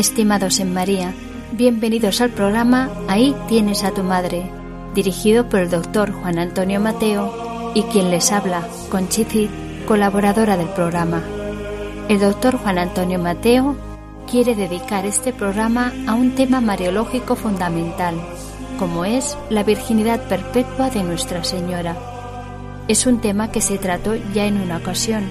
Estimados 0.00 0.60
en 0.60 0.72
María, 0.72 1.12
bienvenidos 1.52 2.22
al 2.22 2.30
programa 2.30 2.88
Ahí 3.06 3.36
tienes 3.50 3.84
a 3.84 3.90
tu 3.90 4.02
madre, 4.02 4.50
dirigido 4.94 5.46
por 5.50 5.60
el 5.60 5.68
doctor 5.68 6.10
Juan 6.10 6.38
Antonio 6.38 6.80
Mateo 6.80 7.72
y 7.74 7.82
quien 7.82 8.10
les 8.10 8.32
habla, 8.32 8.66
Conchici, 8.88 9.50
colaboradora 9.86 10.56
del 10.56 10.70
programa. 10.70 11.22
El 12.08 12.18
doctor 12.18 12.56
Juan 12.56 12.78
Antonio 12.78 13.18
Mateo 13.18 13.76
quiere 14.26 14.54
dedicar 14.54 15.04
este 15.04 15.34
programa 15.34 15.92
a 16.06 16.14
un 16.14 16.34
tema 16.34 16.62
mariológico 16.62 17.36
fundamental, 17.36 18.14
como 18.78 19.04
es 19.04 19.36
la 19.50 19.64
virginidad 19.64 20.26
perpetua 20.28 20.88
de 20.88 21.02
Nuestra 21.02 21.44
Señora. 21.44 21.94
Es 22.88 23.04
un 23.04 23.20
tema 23.20 23.52
que 23.52 23.60
se 23.60 23.76
trató 23.76 24.14
ya 24.32 24.46
en 24.46 24.62
una 24.62 24.78
ocasión, 24.78 25.24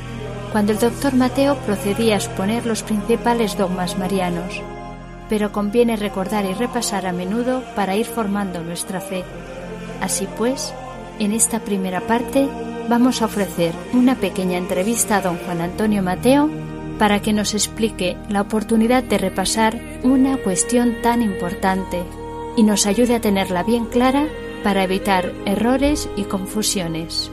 cuando 0.51 0.71
el 0.71 0.79
doctor 0.79 1.13
Mateo 1.15 1.55
procedía 1.65 2.15
a 2.15 2.17
exponer 2.17 2.65
los 2.65 2.83
principales 2.83 3.57
dogmas 3.57 3.97
marianos, 3.97 4.61
pero 5.29 5.51
conviene 5.51 5.95
recordar 5.95 6.45
y 6.45 6.53
repasar 6.53 7.05
a 7.05 7.13
menudo 7.13 7.63
para 7.75 7.95
ir 7.95 8.05
formando 8.05 8.63
nuestra 8.63 8.99
fe. 8.99 9.23
Así 10.01 10.27
pues, 10.37 10.73
en 11.19 11.33
esta 11.33 11.59
primera 11.59 12.01
parte 12.01 12.47
vamos 12.89 13.21
a 13.21 13.25
ofrecer 13.25 13.73
una 13.93 14.15
pequeña 14.15 14.57
entrevista 14.57 15.17
a 15.17 15.21
don 15.21 15.37
Juan 15.37 15.61
Antonio 15.61 16.01
Mateo 16.01 16.49
para 16.97 17.21
que 17.21 17.33
nos 17.33 17.53
explique 17.53 18.17
la 18.29 18.41
oportunidad 18.41 19.03
de 19.03 19.17
repasar 19.17 19.79
una 20.03 20.37
cuestión 20.37 21.01
tan 21.01 21.21
importante 21.21 22.03
y 22.57 22.63
nos 22.63 22.87
ayude 22.87 23.15
a 23.15 23.21
tenerla 23.21 23.63
bien 23.63 23.85
clara 23.85 24.27
para 24.63 24.83
evitar 24.83 25.31
errores 25.45 26.09
y 26.17 26.23
confusiones. 26.23 27.31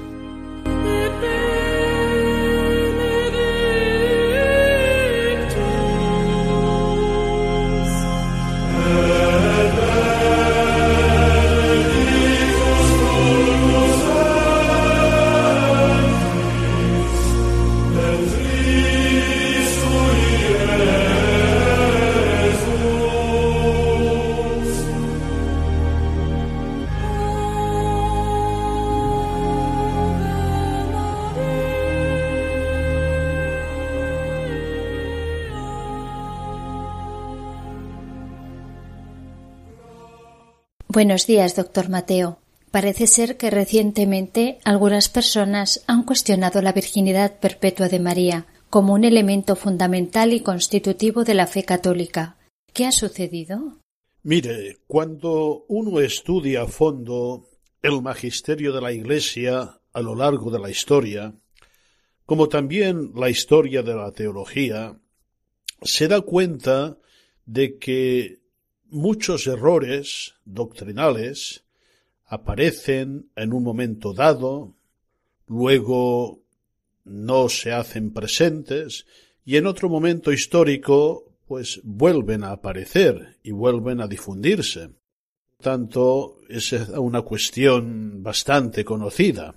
Buenos 40.97 41.27
días, 41.27 41.55
doctor 41.55 41.91
Mateo. 41.91 42.39
Parece 42.71 43.07
ser 43.07 43.37
que 43.37 43.51
recientemente 43.51 44.61
algunas 44.65 45.11
personas 45.11 45.85
han 45.87 46.05
cuestionado 46.05 46.63
la 46.63 46.73
virginidad 46.73 47.39
perpetua 47.39 47.91
de 47.91 48.01
María 48.01 48.47
como 48.71 48.95
un 48.95 49.05
elemento 49.05 49.57
fundamental 49.57 50.33
y 50.33 50.41
constitutivo 50.41 51.23
de 51.23 51.35
la 51.35 51.47
fe 51.47 51.65
católica. 51.65 52.39
¿Qué 52.73 52.87
ha 52.87 52.93
sucedido? 52.93 53.83
Mire, 54.23 54.79
cuando 54.87 55.67
uno 55.69 56.01
estudia 56.01 56.63
a 56.63 56.67
fondo 56.67 57.47
el 57.83 58.01
magisterio 58.01 58.73
de 58.73 58.81
la 58.81 58.91
Iglesia 58.91 59.79
a 59.93 60.01
lo 60.01 60.15
largo 60.15 60.51
de 60.51 60.61
la 60.61 60.71
historia, 60.71 61.35
como 62.25 62.49
también 62.49 63.13
la 63.15 63.29
historia 63.29 63.83
de 63.83 63.95
la 63.95 64.13
teología, 64.13 64.99
se 65.83 66.09
da 66.09 66.23
cuenta 66.23 66.97
de 67.45 67.77
que 67.77 68.46
muchos 68.89 69.47
errores 69.47 70.35
doctrinales 70.45 71.65
aparecen 72.27 73.31
en 73.37 73.53
un 73.53 73.63
momento 73.63 74.13
dado, 74.13 74.75
luego 75.47 76.41
no 77.05 77.49
se 77.49 77.73
hacen 77.73 78.13
presentes 78.13 79.07
y 79.45 79.57
en 79.57 79.67
otro 79.67 79.89
momento 79.89 80.33
histórico 80.33 81.33
pues 81.47 81.81
vuelven 81.85 82.43
a 82.43 82.51
aparecer 82.51 83.39
y 83.43 83.53
vuelven 83.53 84.01
a 84.01 84.09
difundirse. 84.09 84.91
Tanto 85.61 86.39
es 86.49 86.73
una 86.73 87.23
cuestión 87.23 88.23
bastante 88.23 88.85
conocida. 88.85 89.55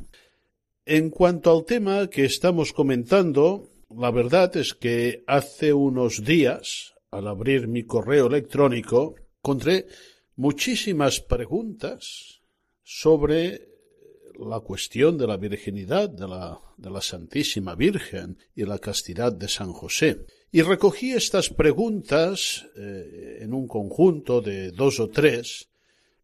En 0.86 1.10
cuanto 1.10 1.52
al 1.52 1.66
tema 1.66 2.08
que 2.08 2.26
estamos 2.26 2.72
comentando, 2.74 3.70
la 3.90 4.12
verdad 4.12 4.56
es 4.58 4.74
que 4.74 5.24
hace 5.28 5.74
unos 5.74 6.24
días, 6.24 6.94
al 7.12 7.28
abrir 7.28 7.68
mi 7.68 7.84
correo 7.84 8.28
electrónico, 8.28 9.16
encontré 9.38 9.88
muchísimas 10.36 11.20
preguntas 11.20 12.42
sobre 12.84 13.70
la 14.40 14.60
cuestión 14.62 15.18
de 15.18 15.28
la 15.28 15.38
virginidad 15.38 16.10
de 16.10 16.28
la, 16.28 16.60
de 16.78 16.90
la 16.90 17.02
Santísima 17.02 17.76
Virgen 17.76 18.38
y 18.56 18.64
la 18.64 18.80
castidad 18.80 19.34
de 19.34 19.48
San 19.48 19.74
José. 19.74 20.26
Y 20.52 20.62
recogí 20.62 21.12
estas 21.12 21.50
preguntas 21.50 22.66
eh, 22.76 23.40
en 23.42 23.54
un 23.54 23.68
conjunto 23.68 24.42
de 24.42 24.72
dos 24.72 25.00
o 25.00 25.10
tres 25.10 25.70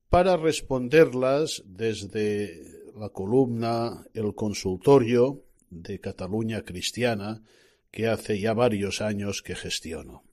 para 0.09 0.37
responderlas 0.37 1.61
desde 1.65 2.61
la 2.95 3.09
columna 3.09 4.05
El 4.13 4.33
Consultorio 4.33 5.43
de 5.69 5.99
Cataluña 5.99 6.61
Cristiana 6.61 7.43
que 7.91 8.07
hace 8.07 8.39
ya 8.39 8.53
varios 8.53 9.01
años 9.01 9.41
que 9.41 9.55
gestiono. 9.55 10.24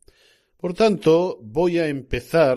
Por 0.63 0.75
tanto, 0.75 1.41
voy 1.43 1.81
a 1.81 1.89
empezar 1.89 2.57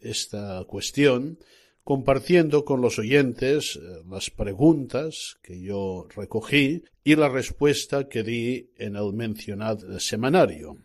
esta 0.00 0.64
cuestión 0.64 1.38
compartiendo 1.82 2.64
con 2.64 2.80
los 2.80 2.98
oyentes 2.98 3.76
eh, 3.76 4.02
las 4.08 4.30
preguntas 4.30 5.36
que 5.42 5.60
yo 5.60 6.08
recogí 6.16 6.84
y 7.04 7.16
la 7.16 7.28
respuesta 7.28 8.08
que 8.08 8.22
di 8.22 8.70
en 8.78 8.96
el 8.96 9.12
mencionado 9.12 10.00
semanario. 10.00 10.78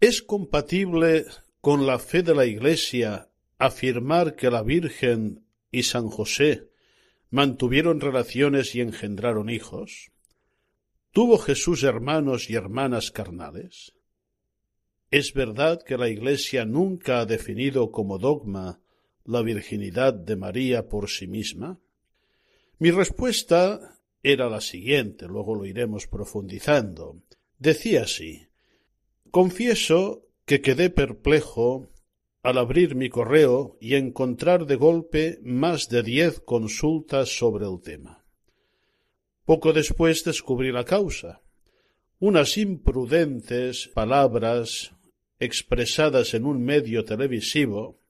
¿Es 0.00 0.22
compatible 0.22 1.24
con 1.60 1.86
la 1.86 2.00
fe 2.00 2.24
de 2.24 2.34
la 2.34 2.44
Iglesia 2.44 3.28
afirmar 3.58 4.34
que 4.34 4.50
la 4.50 4.64
Virgen 4.64 5.44
y 5.70 5.84
San 5.84 6.08
José 6.08 6.68
mantuvieron 7.30 8.00
relaciones 8.00 8.74
y 8.74 8.80
engendraron 8.80 9.50
hijos? 9.50 10.10
¿Tuvo 11.12 11.38
Jesús 11.38 11.84
hermanos 11.84 12.50
y 12.50 12.56
hermanas 12.56 13.12
carnales? 13.12 13.92
¿Es 15.10 15.32
verdad 15.32 15.82
que 15.82 15.96
la 15.96 16.08
Iglesia 16.08 16.66
nunca 16.66 17.20
ha 17.20 17.26
definido 17.26 17.90
como 17.90 18.18
dogma 18.18 18.80
la 19.24 19.42
virginidad 19.42 20.12
de 20.12 20.36
María 20.36 20.88
por 20.88 21.08
sí 21.08 21.26
misma? 21.26 21.80
Mi 22.78 22.90
respuesta 22.90 23.98
era 24.22 24.50
la 24.50 24.60
siguiente, 24.60 25.26
luego 25.26 25.54
lo 25.54 25.64
iremos 25.64 26.06
profundizando. 26.06 27.22
Decía 27.58 28.02
así 28.02 28.48
Confieso 29.30 30.26
que 30.44 30.60
quedé 30.60 30.90
perplejo 30.90 31.90
al 32.42 32.58
abrir 32.58 32.94
mi 32.94 33.08
correo 33.08 33.76
y 33.80 33.94
encontrar 33.94 34.66
de 34.66 34.76
golpe 34.76 35.38
más 35.42 35.88
de 35.88 36.02
diez 36.02 36.40
consultas 36.40 37.36
sobre 37.36 37.66
el 37.66 37.80
tema. 37.80 38.24
Poco 39.44 39.72
después 39.72 40.24
descubrí 40.24 40.72
la 40.72 40.84
causa. 40.84 41.42
Unas 42.18 42.56
imprudentes 42.58 43.88
palabras 43.94 44.94
expresadas 45.40 46.34
en 46.34 46.44
un 46.44 46.62
medio 46.64 47.04
televisivo 47.04 48.00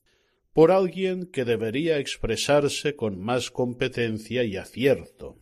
por 0.53 0.73
alguien 0.73 1.27
que 1.27 1.45
debería 1.45 1.99
expresarse 1.99 2.97
con 2.97 3.21
más 3.21 3.51
competencia 3.51 4.45
y 4.45 4.57
acierto. 4.57 5.39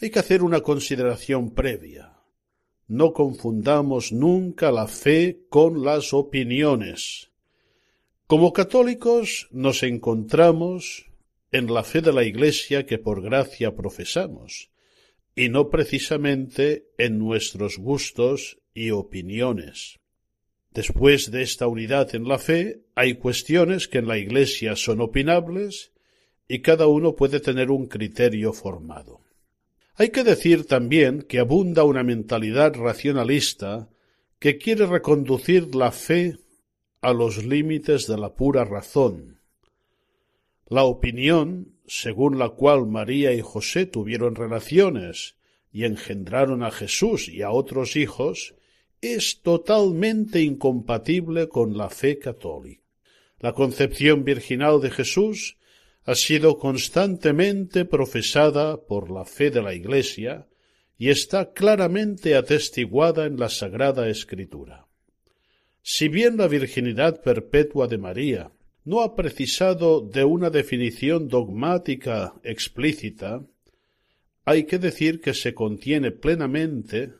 Hay 0.00 0.10
que 0.10 0.18
hacer 0.18 0.42
una 0.42 0.60
consideración 0.60 1.54
previa. 1.54 2.18
No 2.86 3.12
confundamos 3.12 4.12
nunca 4.12 4.70
la 4.70 4.86
fe 4.86 5.44
con 5.48 5.82
las 5.84 6.12
opiniones. 6.12 7.30
Como 8.26 8.52
católicos 8.52 9.48
nos 9.50 9.82
encontramos 9.82 11.10
en 11.52 11.72
la 11.72 11.84
fe 11.84 12.00
de 12.00 12.12
la 12.12 12.24
Iglesia 12.24 12.86
que 12.86 12.98
por 12.98 13.22
gracia 13.22 13.76
profesamos, 13.76 14.70
y 15.34 15.48
no 15.48 15.68
precisamente 15.70 16.86
en 16.98 17.18
nuestros 17.18 17.78
gustos 17.78 18.58
y 18.74 18.90
opiniones. 18.90 20.01
Después 20.74 21.30
de 21.30 21.42
esta 21.42 21.66
unidad 21.66 22.14
en 22.14 22.26
la 22.26 22.38
fe, 22.38 22.82
hay 22.94 23.14
cuestiones 23.14 23.88
que 23.88 23.98
en 23.98 24.08
la 24.08 24.16
Iglesia 24.16 24.74
son 24.74 25.00
opinables 25.00 25.92
y 26.48 26.60
cada 26.60 26.86
uno 26.86 27.14
puede 27.14 27.40
tener 27.40 27.70
un 27.70 27.86
criterio 27.86 28.52
formado. 28.52 29.20
Hay 29.96 30.08
que 30.08 30.24
decir 30.24 30.66
también 30.66 31.22
que 31.22 31.38
abunda 31.38 31.84
una 31.84 32.02
mentalidad 32.02 32.74
racionalista 32.74 33.90
que 34.38 34.56
quiere 34.56 34.86
reconducir 34.86 35.74
la 35.74 35.92
fe 35.92 36.38
a 37.02 37.12
los 37.12 37.44
límites 37.44 38.06
de 38.06 38.16
la 38.16 38.34
pura 38.34 38.64
razón. 38.64 39.40
La 40.68 40.84
opinión, 40.84 41.74
según 41.86 42.38
la 42.38 42.48
cual 42.48 42.86
María 42.86 43.34
y 43.34 43.42
José 43.42 43.84
tuvieron 43.84 44.34
relaciones 44.34 45.36
y 45.70 45.84
engendraron 45.84 46.62
a 46.62 46.70
Jesús 46.70 47.28
y 47.28 47.42
a 47.42 47.50
otros 47.50 47.96
hijos, 47.96 48.54
es 49.02 49.40
totalmente 49.42 50.40
incompatible 50.40 51.48
con 51.48 51.76
la 51.76 51.90
fe 51.90 52.18
católica. 52.18 52.82
La 53.40 53.52
concepción 53.52 54.22
virginal 54.22 54.80
de 54.80 54.90
Jesús 54.90 55.58
ha 56.04 56.14
sido 56.14 56.58
constantemente 56.58 57.84
profesada 57.84 58.80
por 58.80 59.10
la 59.10 59.24
fe 59.24 59.50
de 59.50 59.60
la 59.60 59.74
Iglesia 59.74 60.46
y 60.96 61.10
está 61.10 61.52
claramente 61.52 62.36
atestiguada 62.36 63.26
en 63.26 63.38
la 63.40 63.48
Sagrada 63.48 64.08
Escritura. 64.08 64.86
Si 65.82 66.06
bien 66.06 66.36
la 66.36 66.46
virginidad 66.46 67.20
perpetua 67.22 67.88
de 67.88 67.98
María 67.98 68.52
no 68.84 69.00
ha 69.00 69.16
precisado 69.16 70.00
de 70.00 70.22
una 70.22 70.48
definición 70.48 71.26
dogmática 71.26 72.34
explícita, 72.44 73.44
hay 74.44 74.64
que 74.64 74.78
decir 74.78 75.20
que 75.20 75.34
se 75.34 75.54
contiene 75.54 76.12
plenamente 76.12 77.14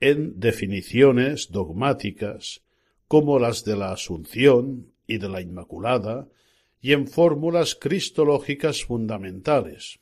en 0.00 0.38
definiciones 0.38 1.50
dogmáticas 1.50 2.62
como 3.08 3.38
las 3.38 3.64
de 3.64 3.76
la 3.76 3.92
Asunción 3.92 4.92
y 5.06 5.18
de 5.18 5.28
la 5.28 5.40
Inmaculada 5.40 6.28
y 6.80 6.92
en 6.92 7.06
fórmulas 7.06 7.74
cristológicas 7.74 8.84
fundamentales. 8.84 10.00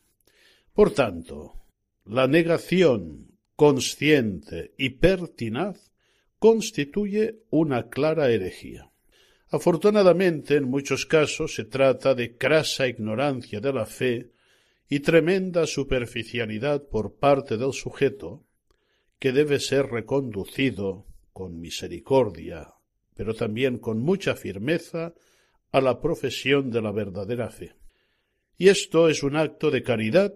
Por 0.73 0.93
tanto, 0.93 1.55
la 2.05 2.27
negación 2.27 3.39
consciente 3.57 4.75
y 4.77 4.91
pertinaz 4.91 5.93
constituye 6.39 7.39
una 7.51 7.89
clara 7.89 8.31
herejía. 8.31 8.91
Afortunadamente, 9.49 10.57
en 10.57 10.65
muchos 10.65 11.07
casos 11.07 11.55
se 11.55 11.65
trata 11.65 12.15
de 12.15 12.37
crasa 12.37 12.89
ignorancia 12.89 13.61
de 13.61 13.73
la 13.73 13.87
fe 13.87 14.33
y 14.89 15.01
tremenda 15.01 15.67
superficialidad 15.67 16.89
por 16.89 17.15
parte 17.15 17.57
del 17.57 17.73
sujeto, 17.73 18.45
que 19.25 19.33
debe 19.33 19.59
ser 19.59 19.87
reconducido 19.87 21.07
con 21.33 21.59
misericordia, 21.59 22.75
pero 23.17 23.33
también 23.33 23.79
con 23.79 23.99
mucha 23.99 24.37
firmeza 24.37 25.15
a 25.73 25.81
la 25.81 25.99
profesión 25.99 26.71
de 26.71 26.83
la 26.83 26.93
verdadera 26.93 27.49
fe. 27.49 27.73
Y 28.59 28.69
esto 28.69 29.09
es 29.09 29.23
un 29.23 29.37
acto 29.37 29.71
de 29.71 29.83
caridad 29.83 30.35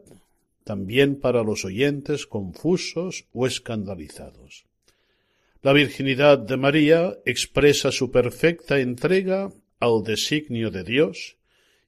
también 0.65 1.21
para 1.21 1.43
los 1.43 1.67
oyentes 1.67 2.27
confusos 2.27 3.27
o 3.35 3.47
escandalizados. 3.47 4.65
La 5.61 5.75
virginidad 5.75 6.39
de 6.39 6.57
María 6.57 7.19
expresa 7.27 7.93
su 7.93 8.11
perfecta 8.11 8.81
entrega 8.81 9.53
al 9.81 10.03
designio 10.03 10.71
de 10.71 10.85
Dios 10.85 11.37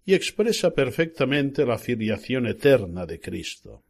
y 0.05 0.13
expresa 0.13 0.75
perfectamente 0.75 1.65
la 1.65 1.79
filiación 1.79 2.47
eterna 2.47 3.07
de 3.07 3.21
Cristo. 3.21 3.85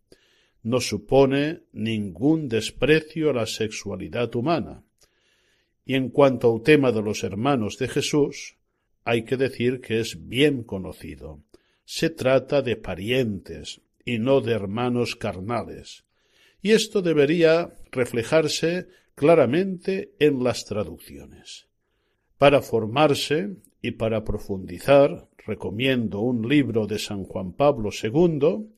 No 0.62 0.80
supone 0.80 1.62
ningún 1.72 2.48
desprecio 2.48 3.30
a 3.30 3.32
la 3.32 3.46
sexualidad 3.46 4.34
humana. 4.34 4.82
Y 5.84 5.94
en 5.94 6.10
cuanto 6.10 6.52
al 6.52 6.62
tema 6.62 6.92
de 6.92 7.02
los 7.02 7.24
hermanos 7.24 7.78
de 7.78 7.88
Jesús, 7.88 8.56
hay 9.04 9.24
que 9.24 9.36
decir 9.36 9.80
que 9.80 10.00
es 10.00 10.28
bien 10.28 10.62
conocido. 10.62 11.40
Se 11.84 12.10
trata 12.10 12.62
de 12.62 12.76
parientes 12.76 13.80
y 14.04 14.18
no 14.18 14.40
de 14.40 14.52
hermanos 14.52 15.16
carnales. 15.16 16.04
Y 16.62 16.72
esto 16.72 17.00
debería 17.00 17.72
reflejarse 17.90 18.88
claramente 19.14 20.12
en 20.18 20.44
las 20.44 20.64
traducciones. 20.64 21.66
Para 22.38 22.62
formarse 22.62 23.56
y 23.82 23.92
para 23.92 24.24
profundizar, 24.24 25.28
recomiendo 25.46 26.20
un 26.20 26.48
libro 26.48 26.86
de 26.86 26.98
San 26.98 27.24
Juan 27.24 27.52
Pablo 27.52 27.90
II 27.90 28.68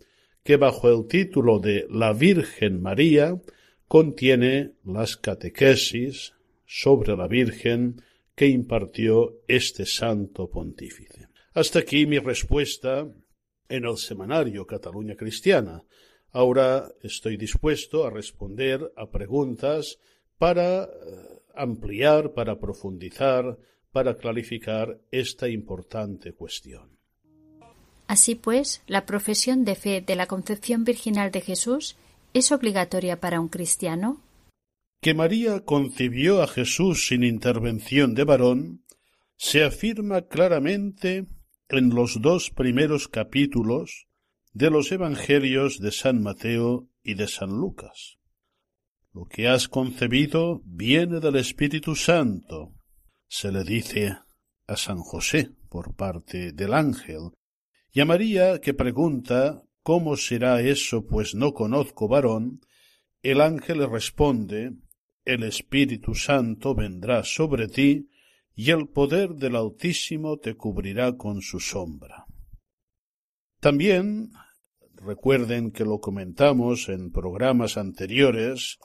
que 0.43 0.57
bajo 0.57 0.89
el 0.89 1.07
título 1.07 1.59
de 1.59 1.87
La 1.89 2.13
Virgen 2.13 2.83
María 2.83 3.41
contiene 3.87 4.73
las 4.85 5.17
catequesis 5.17 6.35
sobre 6.67 7.17
la 7.17 7.29
Virgen 7.29 8.03
que 8.35 8.47
impartió 8.47 9.41
este 9.47 9.87
santo 9.87 10.49
pontífice. 10.49 11.29
Hasta 11.55 11.81
aquí 11.81 12.07
mi 12.07 12.19
respuesta 12.19 13.07
en 13.69 13.85
el 13.85 13.97
semanario 13.99 14.67
Cataluña 14.67 15.15
Cristiana. 15.17 15.85
Ahora 16.31 16.91
estoy 17.03 17.37
dispuesto 17.37 18.07
a 18.07 18.11
responder 18.11 18.93
a 18.97 19.11
preguntas 19.11 19.99
para 20.39 20.85
eh, 20.85 20.89
ampliar, 21.55 22.33
para 22.33 22.59
profundizar, 22.59 23.59
para 23.93 24.17
clarificar 24.17 24.99
esta 25.11 25.49
importante 25.49 26.33
cuestión. 26.33 26.92
Así 28.13 28.35
pues, 28.35 28.83
la 28.87 29.07
profesión 29.07 29.65
de 29.65 29.75
fe 29.75 30.03
de 30.03 30.17
la 30.17 30.27
concepción 30.27 30.85
virginal 30.85 31.31
de 31.31 31.41
Jesús 31.41 31.97
es 32.35 32.53
obligatoria 32.53 33.21
para 33.21 33.41
un 33.41 33.49
cristiano. 33.49 34.21
Que 35.01 35.15
María 35.15 35.65
concibió 35.65 36.43
a 36.43 36.47
Jesús 36.47 37.07
sin 37.07 37.25
intervención 37.25 38.15
de 38.15 38.25
varón 38.25 38.85
se 39.39 39.65
afirma 39.65 40.27
claramente 40.29 41.25
en 41.71 41.89
los 41.95 42.21
dos 42.21 42.51
primeros 42.51 43.09
capítulos 43.09 44.09
de 44.53 44.69
los 44.69 44.93
Evangelios 44.93 45.81
de 45.81 45.91
San 45.91 46.21
Mateo 46.21 46.91
y 47.03 47.15
de 47.15 47.29
San 47.29 47.49
Lucas. 47.49 48.19
Lo 49.15 49.25
que 49.25 49.49
has 49.49 49.69
concebido 49.69 50.61
viene 50.67 51.19
del 51.19 51.37
Espíritu 51.37 51.97
Santo, 51.97 52.75
se 53.27 53.51
le 53.51 53.65
dice 53.65 54.19
a 54.67 54.77
San 54.77 54.99
José 54.99 55.53
por 55.71 55.95
parte 55.95 56.53
del 56.53 56.75
ángel, 56.75 57.31
y 57.93 58.01
a 58.01 58.05
María 58.05 58.61
que 58.61 58.75
pregunta 58.75 59.63
¿Cómo 59.83 60.17
será 60.17 60.61
eso, 60.61 61.07
pues 61.07 61.35
no 61.35 61.55
conozco 61.55 62.07
varón? 62.07 62.61
El 63.21 63.41
ángel 63.41 63.89
responde 63.91 64.75
El 65.25 65.43
Espíritu 65.43 66.15
Santo 66.15 66.77
vendrá 66.77 67.25
sobre 67.25 67.67
ti, 67.67 68.09
y 68.55 68.71
el 68.71 68.87
poder 68.89 69.35
del 69.35 69.57
Altísimo 69.57 70.39
te 70.39 70.55
cubrirá 70.55 71.17
con 71.17 71.41
su 71.41 71.59
sombra. 71.59 72.27
También 73.59 74.31
recuerden 74.95 75.73
que 75.73 75.85
lo 75.85 76.01
comentamos 76.01 76.89
en 76.89 77.11
programas 77.11 77.77
anteriores, 77.77 78.79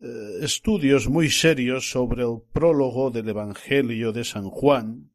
eh, 0.00 0.38
estudios 0.42 1.08
muy 1.08 1.30
serios 1.30 1.90
sobre 1.90 2.22
el 2.22 2.42
prólogo 2.52 3.10
del 3.10 3.30
Evangelio 3.30 4.12
de 4.12 4.24
San 4.24 4.44
Juan 4.44 5.10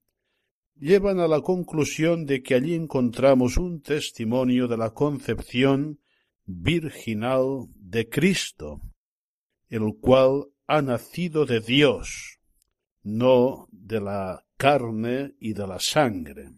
llevan 0.82 1.20
a 1.20 1.28
la 1.28 1.42
conclusión 1.42 2.26
de 2.26 2.42
que 2.42 2.56
allí 2.56 2.74
encontramos 2.74 3.58
un 3.58 3.82
testimonio 3.82 4.68
de 4.68 4.78
la 4.78 4.90
concepción 4.90 6.02
virginal 6.46 7.68
de 7.76 8.10
Cristo, 8.10 8.82
el 9.70 9.94
cual 10.02 10.48
ha 10.66 10.82
nacido 10.82 11.46
de 11.46 11.62
Dios, 11.62 12.40
no 13.04 13.68
de 13.72 14.02
la 14.02 14.44
carne 14.58 15.36
y 15.40 15.54
de 15.54 15.68
la 15.68 15.80
sangre. 15.80 16.50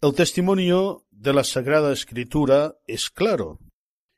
El 0.00 0.14
testimonio 0.14 1.06
de 1.10 1.32
la 1.32 1.44
Sagrada 1.44 1.92
Escritura 1.92 2.74
es 2.86 3.08
claro, 3.08 3.60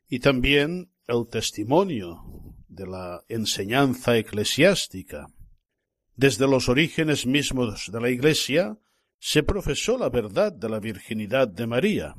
y 0.09 0.21
también 0.21 0.93
el 1.07 1.29
testimonio 1.29 2.23
de 2.69 2.87
la 2.87 3.23
enseñanza 3.29 4.17
eclesiástica. 4.17 5.27
Desde 6.17 6.47
los 6.47 6.69
orígenes 6.69 7.27
mismos 7.27 7.91
de 7.93 8.01
la 8.01 8.11
Iglesia 8.11 8.79
se 9.19 9.43
profesó 9.43 9.97
la 9.97 10.11
verdad 10.11 10.53
de 10.53 10.69
la 10.69 10.79
virginidad 10.79 11.49
de 11.49 11.67
María. 11.67 12.15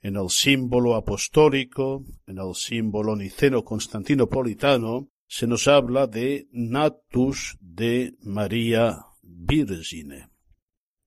En 0.00 0.16
el 0.16 0.30
símbolo 0.30 0.94
apostólico, 0.94 2.02
en 2.26 2.38
el 2.38 2.54
símbolo 2.54 3.14
niceno 3.16 3.62
constantinopolitano, 3.64 5.10
se 5.26 5.46
nos 5.46 5.68
habla 5.68 6.06
de 6.06 6.48
natus 6.52 7.58
de 7.60 8.14
María 8.20 9.04
Virgine. 9.22 10.30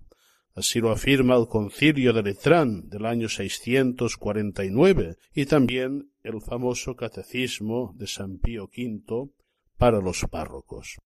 Así 0.54 0.80
lo 0.80 0.90
afirma 0.90 1.36
el 1.36 1.46
concilio 1.46 2.12
de 2.12 2.22
Letrán 2.22 2.86
del 2.90 3.06
año 3.06 3.30
649 3.30 5.16
y 5.34 5.46
también 5.46 6.12
el 6.22 6.42
famoso 6.42 6.94
catecismo 6.94 7.94
de 7.96 8.06
San 8.06 8.38
Pío 8.38 8.64
V 8.64 9.30
para 9.78 10.00
los 10.00 10.26
párrocos. 10.30 10.98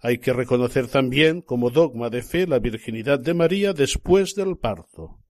Hay 0.00 0.18
que 0.18 0.32
reconocer 0.32 0.88
también 0.88 1.42
como 1.42 1.70
dogma 1.70 2.08
de 2.08 2.22
fe 2.22 2.46
la 2.46 2.58
virginidad 2.58 3.20
de 3.20 3.34
María 3.34 3.74
después 3.74 4.34
del 4.34 4.56
parto, 4.56 5.20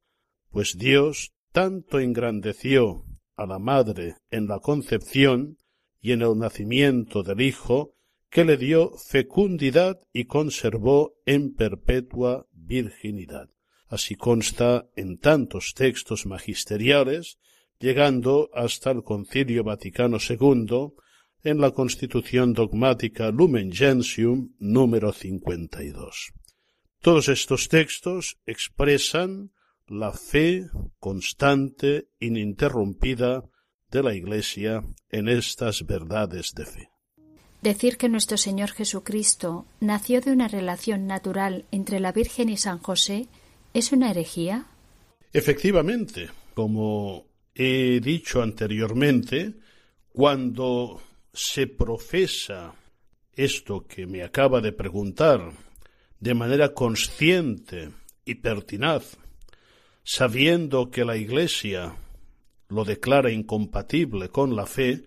pues 0.51 0.77
Dios 0.79 1.33
tanto 1.53 1.99
engrandeció 1.99 3.05
a 3.35 3.47
la 3.47 3.59
madre 3.59 4.17
en 4.31 4.47
la 4.47 4.61
concepción 4.61 5.59
y 6.01 6.13
en 6.13 6.23
el 6.23 6.39
nacimiento 6.39 7.23
del 7.23 7.41
Hijo, 7.41 7.95
que 8.31 8.45
le 8.45 8.57
dio 8.57 8.93
fecundidad 8.97 10.01
y 10.13 10.27
conservó 10.27 11.15
en 11.27 11.53
perpetua 11.53 12.47
virginidad. 12.53 13.51
Así 13.89 14.15
consta 14.15 14.89
en 14.95 15.19
tantos 15.19 15.75
textos 15.75 16.27
magisteriales, 16.27 17.39
llegando 17.81 18.51
hasta 18.55 18.93
el 18.93 19.03
Concilio 19.03 19.65
Vaticano 19.65 20.19
II 20.19 20.93
en 21.43 21.61
la 21.61 21.71
Constitución 21.71 22.53
dogmática 22.53 23.31
Lumen 23.31 23.73
Gentium 23.73 24.53
número 24.59 25.13
52. 25.13 26.33
Todos 27.01 27.29
estos 27.29 27.69
textos 27.69 28.39
expresan 28.47 29.53
la 29.87 30.13
fe 30.13 30.67
constante, 30.99 32.09
ininterrumpida 32.21 33.45
de 33.91 34.03
la 34.03 34.15
Iglesia 34.15 34.85
en 35.09 35.29
estas 35.29 35.85
verdades 35.87 36.53
de 36.55 36.67
fe. 36.67 36.91
Decir 37.63 37.97
que 37.97 38.09
nuestro 38.09 38.37
Señor 38.37 38.71
Jesucristo 38.71 39.67
nació 39.81 40.21
de 40.21 40.33
una 40.33 40.49
relación 40.49 41.07
natural 41.07 41.67
entre 41.71 42.01
la 42.01 42.13
Virgen 42.13 42.49
y 42.49 42.57
San 42.57 42.79
José 42.79 43.29
es 43.75 43.93
una 43.93 44.11
herejía? 44.11 44.67
Efectivamente, 45.33 46.31
como 46.55 47.27
he 47.55 48.01
dicho 48.01 48.43
anteriormente, 48.43 49.55
cuando 50.13 51.01
se 51.33 51.67
profesa 51.67 52.75
esto 53.35 53.87
que 53.87 54.07
me 54.07 54.23
acaba 54.23 54.61
de 54.61 54.73
preguntar 54.73 55.53
de 56.19 56.35
manera 56.35 56.75
consciente 56.75 57.91
y 58.25 58.37
pertinaz, 58.37 59.17
sabiendo 60.05 60.91
que 60.91 61.05
la 61.05 61.17
Iglesia 61.17 61.97
lo 62.69 62.85
declara 62.85 63.31
incompatible 63.31 64.29
con 64.29 64.55
la 64.55 64.67
fe, 64.67 65.05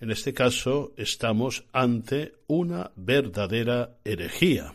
en 0.00 0.10
este 0.10 0.34
caso 0.34 0.92
estamos 0.96 1.64
ante 1.72 2.34
una 2.46 2.90
verdadera 2.96 3.96
herejía. 4.04 4.74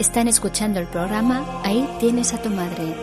Están 0.00 0.28
escuchando 0.28 0.80
el 0.80 0.86
programa 0.86 1.60
Ahí 1.62 1.86
tienes 2.00 2.32
a 2.32 2.40
tu 2.40 2.48
madre, 2.48 2.94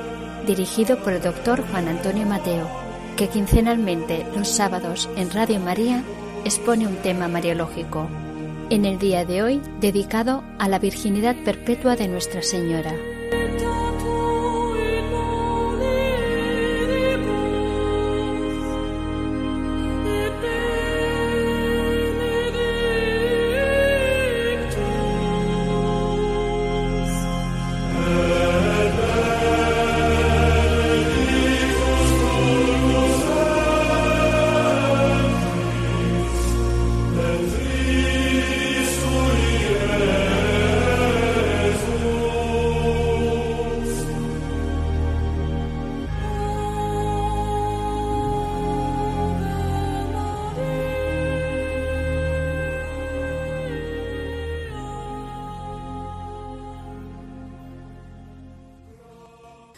dirigido 0.48 0.98
por 1.04 1.14
el 1.14 1.22
doctor 1.22 1.64
Juan 1.70 1.88
Antonio 1.88 2.26
Mateo, 2.26 2.68
que 3.16 3.28
quincenalmente 3.28 4.26
los 4.36 4.48
sábados 4.48 5.08
en 5.16 5.30
Radio 5.30 5.60
María 5.60 6.04
expone 6.44 6.88
un 6.88 6.96
tema 6.96 7.28
mariológico. 7.28 8.08
En 8.72 8.84
el 8.84 8.98
día 8.98 9.26
de 9.26 9.44
hoy 9.44 9.62
dedicado 9.80 10.44
a 10.58 10.68
la 10.68 10.80
virginidad 10.80 11.36
perpetua 11.46 11.96
de 11.96 12.08
Nuestra 12.08 12.42
Señora. 12.42 12.96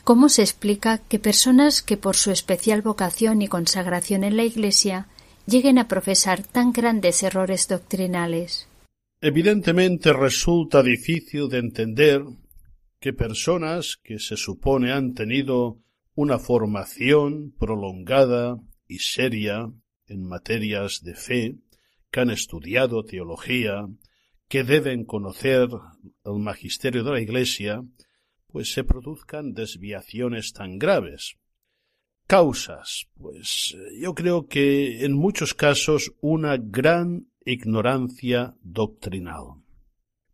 ¿Cómo 0.10 0.28
se 0.28 0.42
explica 0.42 0.98
que 0.98 1.20
personas 1.20 1.84
que 1.84 1.96
por 1.96 2.16
su 2.16 2.32
especial 2.32 2.82
vocación 2.82 3.44
y 3.44 3.48
consagración 3.48 4.24
en 4.24 4.38
la 4.38 4.44
Iglesia 4.44 5.08
lleguen 5.46 5.78
a 5.78 5.88
profesar 5.88 6.42
tan 6.42 6.72
grandes 6.72 7.22
errores 7.22 7.68
doctrinales? 7.68 8.68
Evidentemente 9.22 10.12
resulta 10.12 10.82
difícil 10.82 11.48
de 11.48 11.60
entender 11.60 12.24
que 13.00 13.14
personas 13.14 14.00
que 14.02 14.18
se 14.18 14.36
supone 14.36 14.92
han 14.94 15.14
tenido 15.14 15.78
una 16.16 16.40
formación 16.40 17.52
prolongada 17.60 18.58
y 18.88 18.98
seria 18.98 19.72
en 20.08 20.28
materias 20.28 21.04
de 21.04 21.14
fe, 21.14 21.56
que 22.10 22.20
han 22.20 22.32
estudiado 22.32 23.06
teología, 23.06 23.86
que 24.48 24.64
deben 24.64 25.06
conocer 25.06 25.70
el 26.26 26.40
magisterio 26.40 27.04
de 27.04 27.12
la 27.12 27.22
Iglesia, 27.22 27.84
pues 28.52 28.74
se 28.74 28.84
produzcan 28.84 29.54
desviaciones 29.54 30.54
tan 30.54 30.78
graves. 30.78 31.36
Causas, 32.28 33.08
pues 33.18 33.76
yo 34.00 34.14
creo 34.14 34.48
que 34.48 35.06
en 35.06 35.14
muchos 35.14 35.54
casos 35.54 36.14
una 36.22 36.58
gran 36.58 37.28
ignorancia 37.46 38.56
doctrinal. 38.62 39.64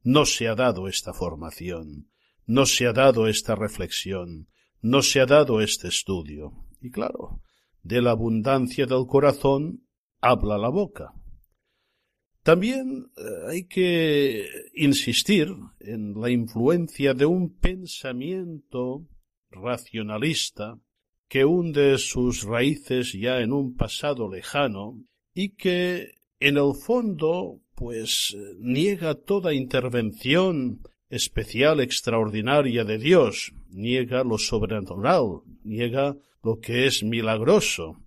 No 0.03 0.25
se 0.25 0.47
ha 0.47 0.55
dado 0.55 0.87
esta 0.87 1.13
formación, 1.13 2.09
no 2.45 2.65
se 2.65 2.85
ha 2.85 2.93
dado 2.93 3.27
esta 3.27 3.55
reflexión, 3.55 4.49
no 4.81 5.01
se 5.01 5.21
ha 5.21 5.25
dado 5.25 5.61
este 5.61 5.87
estudio. 5.87 6.67
Y 6.81 6.91
claro, 6.91 7.41
de 7.81 8.01
la 8.01 8.11
abundancia 8.11 8.85
del 8.85 9.07
corazón 9.07 9.87
habla 10.21 10.57
la 10.57 10.69
boca. 10.69 11.13
También 12.45 13.07
eh, 13.17 13.21
hay 13.49 13.63
que 13.63 14.45
insistir 14.75 15.47
en 15.79 16.13
la 16.21 16.29
influencia 16.29 17.15
de 17.15 17.25
un 17.25 17.57
pensamiento 17.57 19.07
racionalista 19.49 20.77
que 21.27 21.43
hunde 21.43 21.97
sus 21.97 22.43
raíces 22.43 23.13
ya 23.13 23.39
en 23.39 23.51
un 23.51 23.75
pasado 23.75 24.31
lejano 24.31 25.03
y 25.33 25.55
que 25.55 26.11
en 26.39 26.57
el 26.57 26.75
fondo 26.75 27.61
pues 27.73 28.37
niega 28.59 29.15
toda 29.15 29.55
intervención 29.55 30.81
especial 31.09 31.79
extraordinaria 31.79 32.83
de 32.83 32.99
Dios, 32.99 33.53
niega 33.71 34.23
lo 34.23 34.37
sobrenatural, 34.37 35.41
niega 35.63 36.15
lo 36.43 36.59
que 36.59 36.85
es 36.85 37.01
milagroso. 37.01 37.97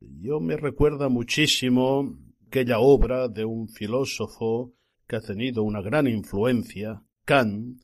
Yo 0.00 0.38
me 0.38 0.58
recuerda 0.58 1.08
muchísimo 1.08 2.25
aquella 2.46 2.78
obra 2.78 3.28
de 3.28 3.44
un 3.44 3.68
filósofo 3.68 4.74
que 5.06 5.16
ha 5.16 5.20
tenido 5.20 5.62
una 5.62 5.80
gran 5.80 6.06
influencia, 6.06 7.02
Kant, 7.24 7.80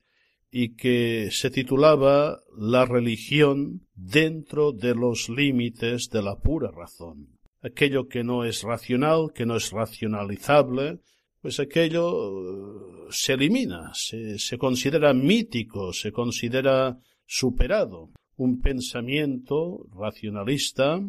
y 0.51 0.75
que 0.75 1.31
se 1.31 1.51
titulaba 1.51 2.41
La 2.57 2.85
religión 2.85 3.87
dentro 3.95 4.73
de 4.73 4.95
los 4.95 5.29
límites 5.29 6.11
de 6.11 6.23
la 6.23 6.37
pura 6.37 6.71
razón. 6.71 7.39
Aquello 7.63 8.09
que 8.09 8.23
no 8.23 8.45
es 8.45 8.63
racional, 8.63 9.33
que 9.35 9.47
no 9.47 9.57
es 9.57 9.71
racionalizable, 9.71 11.01
pues 11.41 11.59
aquello 11.59 12.11
eh, 12.11 13.07
se 13.11 13.33
elimina, 13.33 13.93
se, 13.95 14.39
se 14.39 14.59
considera 14.59 15.15
mítico, 15.15 15.93
se 15.93 16.13
considera 16.13 16.99
superado. 17.25 18.11
Un 18.37 18.61
pensamiento 18.61 19.87
racionalista 19.95 21.01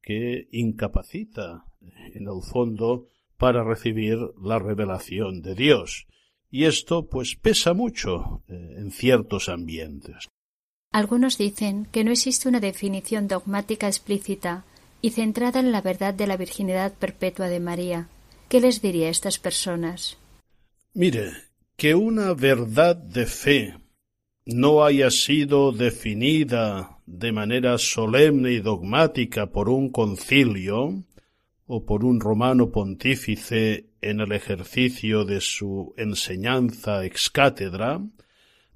que 0.00 0.48
incapacita 0.52 1.67
en 1.80 2.22
el 2.22 2.42
fondo 2.42 3.06
para 3.36 3.64
recibir 3.64 4.18
la 4.42 4.58
revelación 4.58 5.42
de 5.42 5.54
Dios. 5.54 6.06
Y 6.50 6.64
esto 6.64 7.08
pues 7.08 7.36
pesa 7.36 7.74
mucho 7.74 8.42
eh, 8.48 8.76
en 8.78 8.90
ciertos 8.90 9.48
ambientes. 9.48 10.28
Algunos 10.90 11.36
dicen 11.36 11.86
que 11.92 12.04
no 12.04 12.10
existe 12.10 12.48
una 12.48 12.60
definición 12.60 13.28
dogmática 13.28 13.86
explícita 13.86 14.64
y 15.02 15.10
centrada 15.10 15.60
en 15.60 15.70
la 15.70 15.82
verdad 15.82 16.14
de 16.14 16.26
la 16.26 16.36
virginidad 16.36 16.94
perpetua 16.94 17.48
de 17.48 17.60
María. 17.60 18.08
¿Qué 18.48 18.60
les 18.60 18.80
diría 18.80 19.08
a 19.08 19.10
estas 19.10 19.38
personas? 19.38 20.16
Mire, 20.94 21.32
que 21.76 21.94
una 21.94 22.32
verdad 22.32 22.96
de 22.96 23.26
fe 23.26 23.74
no 24.46 24.82
haya 24.82 25.10
sido 25.10 25.72
definida 25.72 26.98
de 27.04 27.32
manera 27.32 27.76
solemne 27.76 28.52
y 28.52 28.60
dogmática 28.60 29.46
por 29.46 29.68
un 29.68 29.90
concilio, 29.90 31.04
o 31.68 31.84
por 31.84 32.04
un 32.04 32.18
romano 32.18 32.70
pontífice 32.70 33.90
en 34.00 34.20
el 34.20 34.32
ejercicio 34.32 35.24
de 35.24 35.40
su 35.40 35.94
enseñanza 35.96 37.04
ex 37.04 37.28
cátedra, 37.28 38.00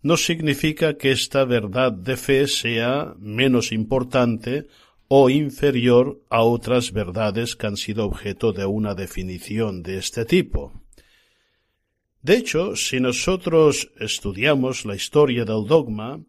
no 0.02 0.16
significa 0.16 0.98
que 0.98 1.10
esta 1.10 1.44
verdad 1.44 1.92
de 1.92 2.16
fe 2.16 2.46
sea 2.46 3.14
menos 3.18 3.72
importante 3.72 4.66
o 5.08 5.30
inferior 5.30 6.20
a 6.28 6.42
otras 6.42 6.92
verdades 6.92 7.56
que 7.56 7.66
han 7.66 7.76
sido 7.76 8.04
objeto 8.04 8.52
de 8.52 8.66
una 8.66 8.94
definición 8.94 9.82
de 9.82 9.98
este 9.98 10.24
tipo. 10.26 10.72
De 12.20 12.36
hecho, 12.36 12.76
si 12.76 13.00
nosotros 13.00 13.90
estudiamos 13.98 14.84
la 14.84 14.94
historia 14.94 15.44
del 15.44 15.66
dogma, 15.66 16.20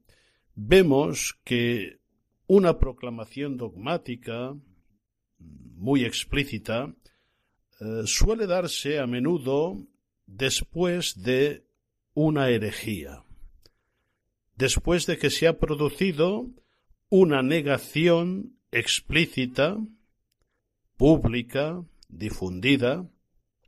vemos 0.56 1.38
que 1.44 2.00
una 2.48 2.80
proclamación 2.80 3.58
dogmática 3.58 4.56
muy 5.76 6.06
explícita, 6.06 6.94
eh, 7.80 8.04
suele 8.06 8.48
darse 8.48 9.00
a 9.00 9.08
menudo 9.08 9.86
después 10.26 11.22
de 11.22 11.66
una 12.14 12.50
herejía, 12.50 13.24
después 14.56 15.06
de 15.06 15.18
que 15.18 15.30
se 15.30 15.48
ha 15.48 15.60
producido 15.60 16.50
una 17.10 17.42
negación 17.42 18.58
explícita, 18.72 19.78
pública, 20.98 21.84
difundida, 22.08 23.10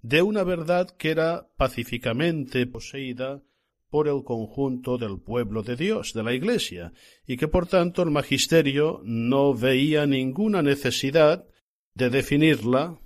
de 0.01 0.21
una 0.21 0.43
verdad 0.43 0.89
que 0.91 1.09
era 1.09 1.47
pacíficamente 1.57 2.67
poseída 2.67 3.41
por 3.89 4.07
el 4.07 4.23
conjunto 4.23 4.97
del 4.97 5.19
pueblo 5.19 5.63
de 5.63 5.75
Dios, 5.75 6.13
de 6.13 6.23
la 6.23 6.33
Iglesia, 6.33 6.93
y 7.25 7.37
que 7.37 7.47
por 7.47 7.67
tanto 7.67 8.03
el 8.03 8.11
magisterio 8.11 9.01
no 9.03 9.53
veía 9.53 10.05
ninguna 10.05 10.61
necesidad 10.61 11.45
de 11.95 12.09
definirla, 12.09 12.99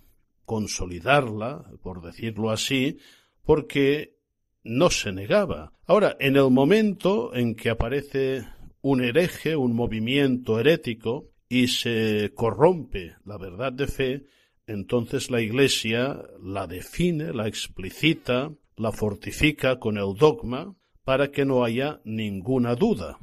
consolidarla, 0.45 1.63
por 1.82 2.02
decirlo 2.02 2.49
así, 2.49 2.97
porque 3.43 4.17
no 4.63 4.89
se 4.89 5.12
negaba. 5.12 5.71
Ahora, 5.86 6.17
en 6.19 6.36
el 6.36 6.49
momento 6.49 7.34
en 7.34 7.56
que 7.56 7.69
aparece 7.69 8.45
un 8.82 9.04
hereje, 9.04 9.56
un 9.56 9.75
movimiento 9.75 10.60
herético, 10.60 11.30
y 11.47 11.67
se 11.67 12.32
corrompe 12.36 13.15
la 13.25 13.38
verdad 13.38 13.73
de 13.73 13.88
fe, 13.88 14.25
entonces 14.67 15.32
la 15.32 15.41
Iglesia 15.41 16.21
la 16.43 16.67
define, 16.67 17.34
la 17.34 17.47
explicita, 17.47 18.52
la 18.78 18.91
fortifica 18.91 19.80
con 19.80 19.97
el 19.97 20.13
dogma, 20.15 20.75
para 21.04 21.32
que 21.32 21.43
no 21.43 21.63
haya 21.63 22.02
ninguna 22.04 22.75
duda. 22.75 23.17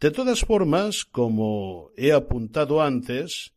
De 0.00 0.10
todas 0.10 0.40
formas, 0.40 1.04
como 1.04 1.90
he 1.96 2.12
apuntado 2.12 2.82
antes, 2.82 3.52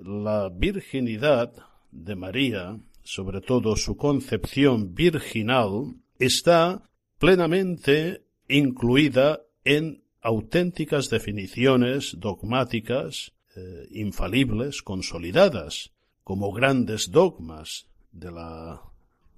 la 0.00 0.48
virginidad 0.48 1.52
de 1.90 2.16
María, 2.16 2.78
sobre 3.02 3.40
todo 3.40 3.76
su 3.76 3.96
concepción 3.96 4.94
virginal, 4.94 5.94
está 6.18 6.88
plenamente 7.18 8.24
incluida 8.48 9.40
en 9.64 10.02
auténticas 10.22 11.08
definiciones 11.08 12.16
dogmáticas 12.18 13.32
eh, 13.56 13.86
infalibles, 13.92 14.82
consolidadas, 14.82 15.92
como 16.24 16.52
grandes 16.52 17.10
dogmas 17.10 17.86
de 18.12 18.30
la 18.30 18.89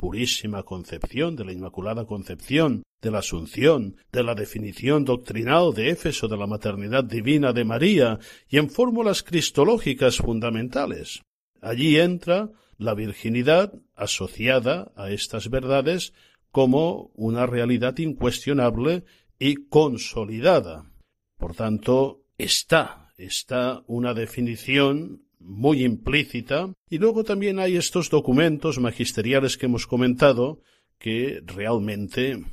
purísima 0.02 0.64
concepción, 0.64 1.36
de 1.36 1.44
la 1.44 1.52
Inmaculada 1.52 2.06
Concepción, 2.06 2.82
de 3.00 3.12
la 3.12 3.20
Asunción, 3.20 3.98
de 4.10 4.24
la 4.24 4.34
definición 4.34 5.04
doctrinal 5.04 5.72
de 5.72 5.90
Éfeso 5.90 6.26
de 6.26 6.36
la 6.36 6.48
maternidad 6.48 7.04
divina 7.04 7.52
de 7.52 7.64
María 7.64 8.18
y 8.48 8.58
en 8.58 8.68
fórmulas 8.68 9.22
cristológicas 9.22 10.16
fundamentales. 10.16 11.22
Allí 11.60 12.00
entra 12.00 12.50
la 12.78 12.94
virginidad 12.94 13.74
asociada 13.94 14.90
a 14.96 15.12
estas 15.12 15.50
verdades 15.50 16.14
como 16.50 17.12
una 17.14 17.46
realidad 17.46 17.96
incuestionable 17.98 19.04
y 19.38 19.68
consolidada. 19.68 20.90
Por 21.38 21.54
tanto, 21.54 22.24
está, 22.38 23.12
está 23.16 23.84
una 23.86 24.14
definición 24.14 25.22
muy 25.44 25.84
implícita 25.84 26.72
y 26.88 26.98
luego 26.98 27.24
también 27.24 27.58
hay 27.58 27.76
estos 27.76 28.10
documentos 28.10 28.78
magisteriales 28.78 29.56
que 29.56 29.66
hemos 29.66 29.86
comentado 29.86 30.62
que 30.98 31.42
realmente 31.44 32.44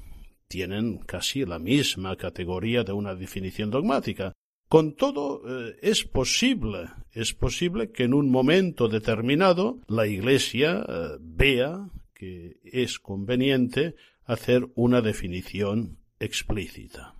tienen 0.47 0.97
casi 0.97 1.45
la 1.45 1.59
misma 1.59 2.15
categoría 2.15 2.83
de 2.83 2.91
una 2.91 3.15
definición 3.15 3.69
dogmática. 3.69 4.33
Con 4.67 4.95
todo, 4.95 5.41
eh, 5.47 5.77
es 5.81 6.03
posible, 6.03 6.89
es 7.11 7.33
posible 7.33 7.91
que 7.91 8.03
en 8.03 8.13
un 8.13 8.29
momento 8.29 8.87
determinado 8.87 9.79
la 9.87 10.07
Iglesia 10.07 10.85
eh, 10.87 11.17
vea 11.19 11.89
que 12.13 12.59
es 12.63 12.99
conveniente 12.99 13.95
hacer 14.25 14.67
una 14.75 15.01
definición 15.01 15.99
explícita. 16.19 17.15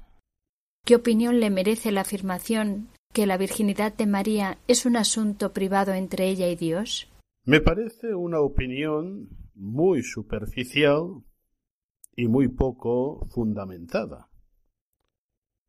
¿Qué 0.85 0.95
opinión 0.95 1.39
le 1.39 1.49
merece 1.49 1.91
la 1.91 2.01
afirmación 2.01 2.89
que 3.13 3.25
la 3.25 3.37
virginidad 3.37 3.95
de 3.95 4.05
María 4.05 4.59
es 4.67 4.85
un 4.85 4.95
asunto 4.95 5.51
privado 5.51 5.93
entre 5.93 6.29
ella 6.29 6.47
y 6.49 6.55
Dios? 6.55 7.11
Me 7.43 7.61
parece 7.61 8.13
una 8.13 8.39
opinión 8.39 9.29
muy 9.55 10.03
superficial 10.03 11.23
y 12.15 12.27
muy 12.27 12.47
poco 12.49 13.27
fundamentada. 13.31 14.29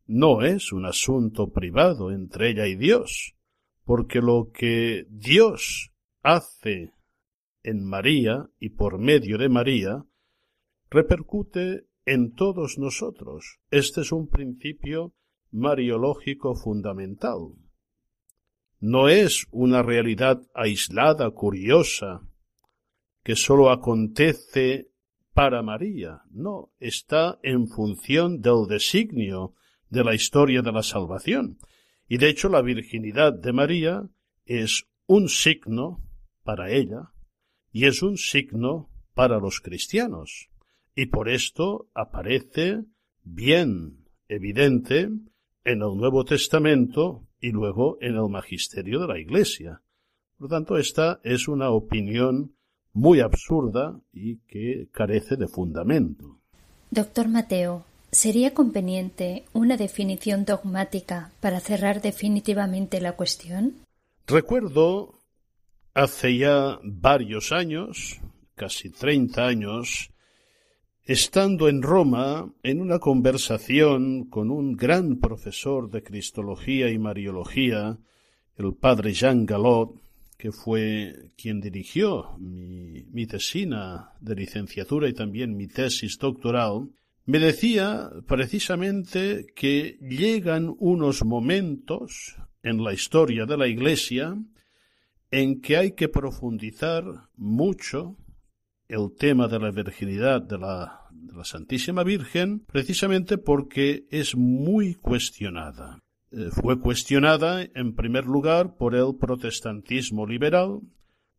No 0.06 0.42
es 0.42 0.72
un 0.72 0.84
asunto 0.86 1.50
privado 1.50 2.10
entre 2.10 2.50
ella 2.50 2.66
y 2.66 2.76
Dios, 2.76 3.36
porque 3.84 4.20
lo 4.20 4.50
que 4.52 5.06
Dios 5.08 5.92
hace 6.22 6.92
en 7.62 7.84
María 7.84 8.50
y 8.58 8.70
por 8.70 8.98
medio 8.98 9.38
de 9.38 9.48
María 9.48 10.04
repercute 10.90 11.86
en 12.04 12.34
todos 12.34 12.78
nosotros. 12.78 13.60
Este 13.70 14.00
es 14.00 14.12
un 14.12 14.28
principio 14.28 15.14
mariológico 15.52 16.54
fundamental. 16.54 17.54
No 18.80 19.08
es 19.08 19.46
una 19.50 19.82
realidad 19.82 20.40
aislada, 20.54 21.30
curiosa, 21.30 22.22
que 23.22 23.36
sólo 23.36 23.70
acontece 23.70 24.90
para 25.34 25.62
María. 25.62 26.22
No, 26.30 26.72
está 26.80 27.38
en 27.42 27.68
función 27.68 28.40
del 28.40 28.66
designio 28.68 29.54
de 29.90 30.04
la 30.04 30.14
historia 30.14 30.62
de 30.62 30.72
la 30.72 30.82
salvación. 30.82 31.58
Y 32.08 32.18
de 32.18 32.28
hecho 32.28 32.48
la 32.48 32.62
virginidad 32.62 33.32
de 33.32 33.52
María 33.52 34.08
es 34.44 34.86
un 35.06 35.28
signo 35.28 36.02
para 36.42 36.70
ella 36.70 37.12
y 37.72 37.86
es 37.86 38.02
un 38.02 38.16
signo 38.16 38.90
para 39.14 39.38
los 39.38 39.60
cristianos. 39.60 40.48
Y 40.94 41.06
por 41.06 41.28
esto 41.28 41.88
aparece 41.94 42.84
bien 43.22 44.06
evidente 44.28 45.10
en 45.64 45.82
el 45.82 45.96
Nuevo 45.96 46.24
Testamento 46.24 47.26
y 47.40 47.50
luego 47.50 47.98
en 48.00 48.16
el 48.16 48.28
magisterio 48.28 49.00
de 49.00 49.06
la 49.06 49.18
Iglesia. 49.18 49.82
Por 50.36 50.48
lo 50.50 50.56
tanto, 50.56 50.76
esta 50.76 51.20
es 51.22 51.48
una 51.48 51.70
opinión 51.70 52.54
muy 52.92 53.20
absurda 53.20 54.00
y 54.12 54.38
que 54.40 54.88
carece 54.92 55.36
de 55.36 55.48
fundamento. 55.48 56.38
Doctor 56.90 57.28
Mateo, 57.28 57.84
¿sería 58.10 58.52
conveniente 58.52 59.44
una 59.52 59.76
definición 59.76 60.44
dogmática 60.44 61.32
para 61.40 61.60
cerrar 61.60 62.02
definitivamente 62.02 63.00
la 63.00 63.12
cuestión? 63.12 63.74
Recuerdo 64.26 65.20
hace 65.94 66.36
ya 66.36 66.78
varios 66.82 67.52
años, 67.52 68.20
casi 68.54 68.90
treinta 68.90 69.46
años, 69.46 70.09
estando 71.04 71.68
en 71.68 71.82
Roma 71.82 72.52
en 72.62 72.80
una 72.80 72.98
conversación 72.98 74.24
con 74.24 74.50
un 74.50 74.76
gran 74.76 75.16
profesor 75.18 75.90
de 75.90 76.02
Cristología 76.02 76.90
y 76.90 76.98
Mariología, 76.98 77.98
el 78.56 78.74
padre 78.74 79.12
Jean 79.12 79.46
Galot, 79.46 79.94
que 80.36 80.52
fue 80.52 81.32
quien 81.36 81.60
dirigió 81.60 82.36
mi, 82.38 83.26
tesina 83.26 84.12
de 84.20 84.34
licenciatura 84.34 85.08
y 85.08 85.12
también 85.12 85.56
mi 85.56 85.68
tesis 85.68 86.16
doctoral, 86.18 86.88
me 87.26 87.38
decía 87.38 88.10
precisamente 88.26 89.46
que 89.54 89.98
llegan 90.00 90.74
unos 90.78 91.24
momentos 91.24 92.36
en 92.62 92.82
la 92.82 92.92
historia 92.92 93.44
de 93.46 93.56
la 93.56 93.68
Iglesia 93.68 94.36
en 95.30 95.60
que 95.60 95.76
hay 95.76 95.92
que 95.92 96.08
profundizar 96.08 97.04
mucho 97.36 98.16
el 98.90 99.12
tema 99.16 99.46
de 99.46 99.58
la 99.58 99.70
virginidad 99.70 100.42
de 100.42 100.58
la, 100.58 101.06
de 101.12 101.36
la 101.36 101.44
Santísima 101.44 102.02
Virgen 102.02 102.60
precisamente 102.66 103.38
porque 103.38 104.06
es 104.10 104.36
muy 104.36 104.94
cuestionada. 104.94 106.00
Eh, 106.32 106.50
fue 106.50 106.78
cuestionada 106.80 107.62
en 107.62 107.94
primer 107.94 108.26
lugar 108.26 108.76
por 108.76 108.94
el 108.94 109.16
protestantismo 109.18 110.26
liberal, 110.26 110.80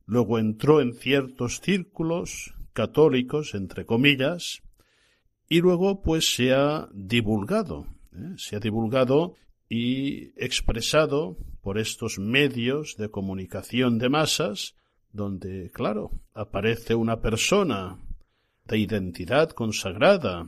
luego 0.06 0.40
entró 0.40 0.82
en 0.82 0.94
ciertos 0.94 1.60
círculos 1.62 2.54
católicos, 2.74 3.54
entre 3.54 3.86
comillas, 3.86 4.62
y 5.50 5.60
luego 5.60 6.02
pues 6.02 6.34
se 6.34 6.54
ha 6.54 6.88
divulgado, 6.94 7.86
¿eh? 8.14 8.34
se 8.38 8.56
ha 8.56 8.60
divulgado 8.60 9.36
y 9.68 10.32
expresado 10.42 11.38
por 11.62 11.78
estos 11.78 12.18
medios 12.18 12.96
de 12.98 13.10
comunicación 13.10 13.98
de 13.98 14.10
masas, 14.10 14.76
donde, 15.14 15.70
claro, 15.72 16.12
aparece 16.34 16.96
una 16.96 17.20
persona 17.20 18.00
de 18.66 18.78
identidad 18.78 19.50
consagrada 19.52 20.48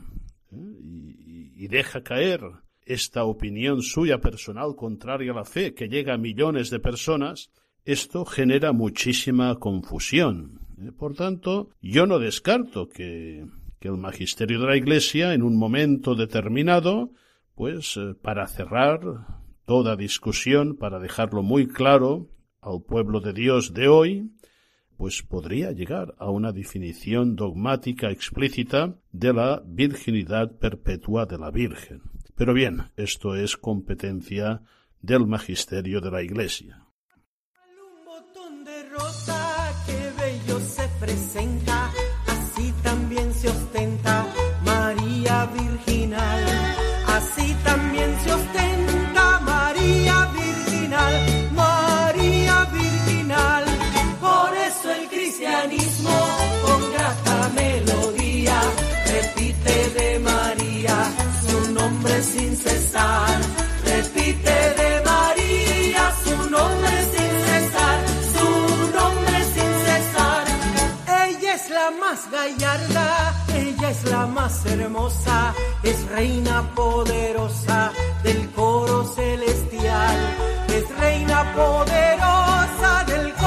¿eh? 0.52 0.56
y, 0.56 1.68
deja 1.68 2.02
caer 2.02 2.42
esta 2.84 3.24
opinión 3.24 3.80
suya 3.80 4.18
personal 4.18 4.76
contraria 4.76 5.32
a 5.32 5.36
la 5.36 5.44
fe 5.44 5.72
que 5.72 5.88
llega 5.88 6.14
a 6.14 6.18
millones 6.18 6.68
de 6.68 6.78
personas, 6.78 7.50
esto 7.84 8.26
genera 8.26 8.72
muchísima 8.72 9.54
confusión. 9.58 10.60
Eh, 10.78 10.92
por 10.92 11.14
tanto, 11.14 11.70
yo 11.80 12.06
no 12.06 12.18
descarto 12.18 12.88
que, 12.88 13.46
que, 13.80 13.88
el 13.88 13.96
magisterio 13.96 14.60
de 14.60 14.66
la 14.66 14.76
Iglesia, 14.76 15.32
en 15.32 15.42
un 15.42 15.56
momento 15.56 16.14
determinado, 16.14 17.10
pues 17.54 17.96
eh, 17.96 18.14
para 18.20 18.46
cerrar 18.46 19.00
toda 19.64 19.96
discusión, 19.96 20.76
para 20.76 20.98
dejarlo 20.98 21.42
muy 21.42 21.66
claro 21.66 22.28
al 22.60 22.82
pueblo 22.82 23.20
de 23.20 23.32
Dios 23.32 23.72
de 23.72 23.88
hoy, 23.88 24.30
pues 24.96 25.22
podría 25.22 25.72
llegar 25.72 26.14
a 26.18 26.30
una 26.30 26.52
definición 26.52 27.36
dogmática 27.36 28.10
explícita 28.10 28.96
de 29.12 29.32
la 29.32 29.62
virginidad 29.66 30.58
perpetua 30.58 31.26
de 31.26 31.38
la 31.38 31.50
Virgen. 31.50 32.02
Pero 32.36 32.54
bien, 32.54 32.90
esto 32.96 33.36
es 33.36 33.56
competencia 33.56 34.62
del 35.00 35.26
magisterio 35.26 36.00
de 36.00 36.10
la 36.10 36.22
Iglesia. 36.22 36.84
Ella 72.46 73.90
es 73.90 74.04
la 74.04 74.26
más 74.26 74.66
hermosa, 74.66 75.54
es 75.82 76.06
reina 76.08 76.62
poderosa 76.74 77.90
del 78.22 78.50
coro 78.50 79.04
celestial, 79.14 80.16
es 80.68 80.98
reina 80.98 81.54
poderosa 81.54 83.04
del 83.06 83.32
coro 83.34 83.43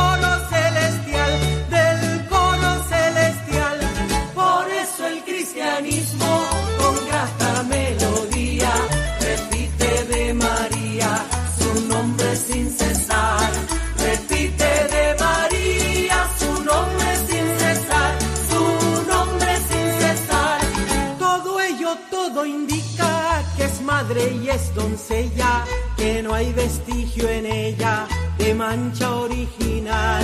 todo 22.17 22.45
indica 22.45 23.43
que 23.55 23.63
es 23.65 23.81
madre 23.81 24.21
y 24.41 24.49
es 24.49 24.73
doncella, 24.73 25.51
que 25.95 26.23
no 26.23 26.33
hay 26.33 26.51
vestigio 26.51 27.29
en 27.29 27.45
ella 27.45 28.07
de 28.39 28.53
mancha 28.55 29.07
original, 29.27 30.23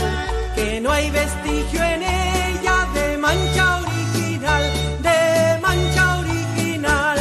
que 0.55 0.81
no 0.81 0.91
hay 0.91 1.07
vestigio 1.11 1.81
en 1.93 2.01
ella 2.01 2.77
de 2.97 3.17
mancha 3.25 3.65
original, 3.85 4.63
de 5.07 5.21
mancha 5.67 6.03
original. 6.23 7.17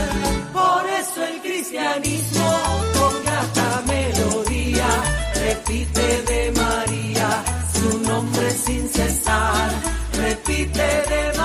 Por 0.58 0.82
eso 1.00 1.20
el 1.30 1.38
cristianismo 1.46 2.50
con 2.98 3.14
grata 3.26 3.68
melodía 3.94 4.90
repite 5.46 6.06
de 6.30 6.42
María 6.62 7.28
su 7.74 7.88
nombre 8.10 8.50
sin 8.64 8.88
cesar. 8.88 9.68
Repite 10.24 10.88
de 11.12 11.22
María 11.26 11.41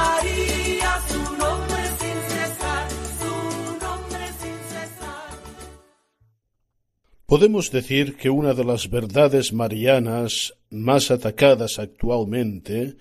Podemos 7.27 7.71
decir 7.71 8.15
que 8.15 8.29
una 8.29 8.53
de 8.53 8.63
las 8.63 8.89
verdades 8.89 9.51
marianas 9.51 10.53
más 10.69 11.11
atacadas 11.11 11.77
actualmente 11.77 12.95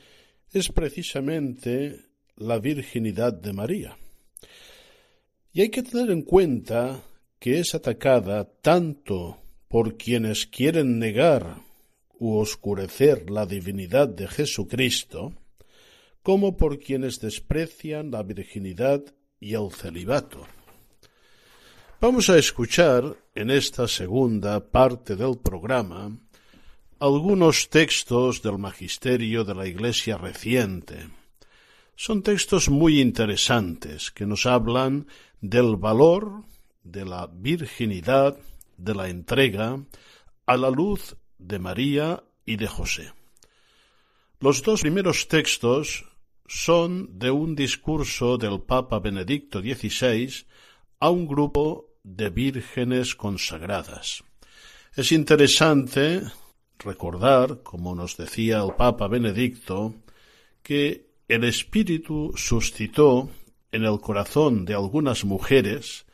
es 0.53 0.69
precisamente 0.71 2.01
la 2.35 2.59
virginidad 2.59 3.33
de 3.33 3.53
María. 3.53 3.97
Y 5.53 5.61
hay 5.61 5.69
que 5.69 5.85
tener 5.85 6.11
en 6.11 6.23
cuenta 6.23 7.05
que 7.39 7.61
es 7.61 7.77
atacada 7.77 8.51
tanto 8.63 9.39
por 9.69 9.97
quienes 9.97 10.45
quieren 10.47 10.99
negar 10.99 11.59
u 12.19 12.35
oscurecer 12.35 13.31
la 13.31 13.47
divinidad 13.47 14.09
de 14.09 14.27
Jesucristo, 14.27 15.35
como 16.25 16.57
por 16.57 16.81
quienes 16.81 17.21
desprecian 17.21 18.11
la 18.11 18.25
virginidad 18.25 19.05
y 19.39 19.55
el 19.55 19.71
celibato. 19.71 20.56
Vamos 21.99 22.29
a 22.29 22.37
escuchar 22.37 23.17
en 23.35 23.51
esta 23.51 23.89
segunda 23.89 24.61
parte 24.61 25.17
del 25.17 25.39
programa 25.39 26.15
algunos 26.99 27.71
textos 27.71 28.43
del 28.43 28.59
magisterio 28.59 29.45
de 29.45 29.55
la 29.55 29.67
Iglesia 29.67 30.19
reciente, 30.19 31.09
Son 31.95 32.23
textos 32.23 32.69
muy 32.69 33.01
interesantes 33.01 34.11
que 34.11 34.27
nos 34.27 34.45
hablan 34.45 35.07
del 35.41 35.77
valor 35.77 36.45
de 36.85 37.07
la 37.07 37.29
virginidad, 37.33 38.37
de 38.77 38.95
la 38.95 39.09
entrega, 39.09 39.83
a 40.45 40.57
la 40.59 40.69
luz 40.69 41.17
de 41.39 41.59
María 41.59 42.23
y 42.45 42.57
de 42.57 42.67
José. 42.67 43.15
Los 44.39 44.63
dos 44.63 44.83
primeros 44.83 45.29
textos 45.29 46.05
son 46.47 47.19
de 47.19 47.31
un 47.31 47.57
discurso 47.57 48.37
del 48.37 48.61
Papa 48.61 48.99
Benedicto 48.99 49.63
XVI 49.63 50.45
a 51.01 51.11
un 51.11 51.27
grupo 51.27 51.95
de 52.03 52.31
vírgenes 52.31 53.15
consagradas. 53.15 54.23
Es 54.95 55.13
interesante 55.13 56.23
recordar, 56.79 57.63
como 57.63 57.95
nos 57.95 58.17
decía 58.17 58.63
el 58.63 58.75
Papa 58.75 59.09
Benedicto, 59.09 59.95
que 60.63 61.11
el 61.29 61.45
Espíritu 61.45 62.33
suscitó 62.37 63.31
en 63.73 63.85
el 63.85 64.01
corazón 64.01 64.65
de 64.65 64.75
algunas 64.75 65.25
mujeres 65.25 66.07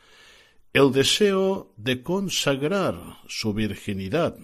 el 0.73 0.91
deseo 0.91 1.73
de 1.77 2.01
consagrar 2.01 2.95
su 3.27 3.53
virginidad, 3.53 4.35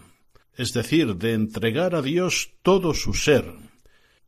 es 0.56 0.74
decir, 0.74 1.16
de 1.16 1.34
entregar 1.34 1.96
a 1.96 2.02
Dios 2.04 2.52
todo 2.62 2.94
su 2.94 3.14
ser, 3.14 3.52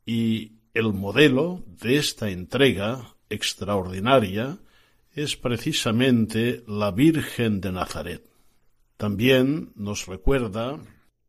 y 0.06 0.54
el 0.74 0.94
modelo 0.94 1.64
de 1.68 1.98
esta 1.98 2.32
entrega 2.32 3.16
extraordinaria 3.30 4.58
es 5.14 5.36
precisamente 5.36 6.64
la 6.68 6.92
Virgen 6.92 7.60
de 7.60 7.72
Nazaret. 7.72 8.24
También 8.98 9.72
nos 9.76 10.06
recuerda 10.06 10.80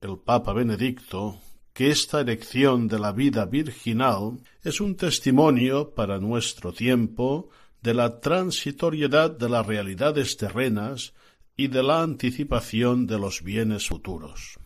el 0.01 0.19
Papa 0.19 0.53
Benedicto 0.53 1.39
que 1.73 1.91
esta 1.91 2.21
elección 2.21 2.87
de 2.87 2.99
la 2.99 3.13
vida 3.13 3.47
virginal 3.47 4.39
es 4.63 4.81
un 4.81 4.95
testimonio 4.95 5.95
para 5.95 6.19
nuestro 6.19 6.73
tiempo 6.73 7.49
de 7.81 7.95
la 7.95 8.21
transitoriedad 8.21 9.31
de 9.31 9.49
las 9.49 9.67
realidades 9.67 10.37
terrenas 10.37 11.15
y 11.57 11.69
de 11.69 11.83
la 11.83 12.03
anticipación 12.03 13.07
de 13.07 13.19
los 13.19 13.43
bienes 13.43 13.89
futuros. 13.89 14.59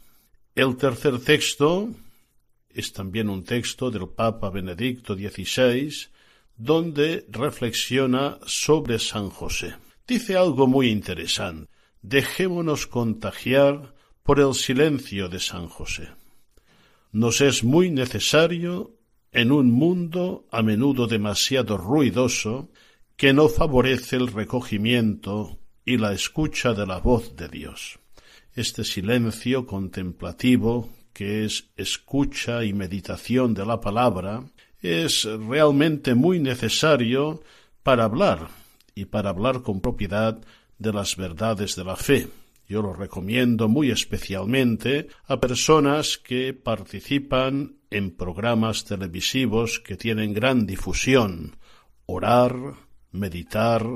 El 0.54 0.76
tercer 0.76 1.18
texto 1.20 1.90
es 2.68 2.92
también 2.92 3.28
un 3.28 3.44
texto 3.44 3.90
del 3.90 4.08
Papa 4.08 4.50
Benedicto 4.50 5.14
XVI, 5.14 5.90
donde 6.56 7.26
reflexiona 7.28 8.38
sobre 8.46 8.98
San 8.98 9.30
José. 9.30 9.76
Dice 10.06 10.36
algo 10.36 10.66
muy 10.66 10.88
interesante. 10.88 11.70
Dejémonos 12.02 12.86
contagiar 12.86 13.94
por 14.22 14.40
el 14.40 14.54
silencio 14.54 15.28
de 15.28 15.40
San 15.40 15.68
José. 15.68 16.08
Nos 17.12 17.40
es 17.40 17.64
muy 17.64 17.90
necesario, 17.90 18.92
en 19.32 19.52
un 19.52 19.70
mundo 19.70 20.46
a 20.50 20.62
menudo 20.62 21.06
demasiado 21.06 21.76
ruidoso, 21.76 22.70
que 23.16 23.32
no 23.32 23.48
favorece 23.48 24.16
el 24.16 24.28
recogimiento 24.28 25.58
y 25.84 25.96
la 25.96 26.12
escucha 26.12 26.74
de 26.74 26.86
la 26.86 26.98
voz 26.98 27.36
de 27.36 27.48
Dios. 27.48 27.98
Este 28.54 28.84
silencio 28.84 29.66
contemplativo 29.66 30.90
que 31.16 31.46
es 31.46 31.70
escucha 31.76 32.62
y 32.62 32.74
meditación 32.74 33.54
de 33.54 33.64
la 33.64 33.80
palabra, 33.80 34.44
es 34.80 35.24
realmente 35.24 36.14
muy 36.14 36.38
necesario 36.38 37.42
para 37.82 38.04
hablar 38.04 38.48
y 38.94 39.06
para 39.06 39.30
hablar 39.30 39.62
con 39.62 39.80
propiedad 39.80 40.38
de 40.78 40.92
las 40.92 41.16
verdades 41.16 41.76
de 41.76 41.84
la 41.84 41.96
fe. 41.96 42.28
Yo 42.68 42.82
lo 42.82 42.92
recomiendo 42.92 43.68
muy 43.68 43.90
especialmente 43.90 45.08
a 45.26 45.38
personas 45.38 46.18
que 46.18 46.52
participan 46.52 47.76
en 47.90 48.10
programas 48.16 48.84
televisivos 48.84 49.78
que 49.78 49.96
tienen 49.96 50.34
gran 50.34 50.66
difusión. 50.66 51.56
Orar, 52.06 52.54
meditar, 53.12 53.86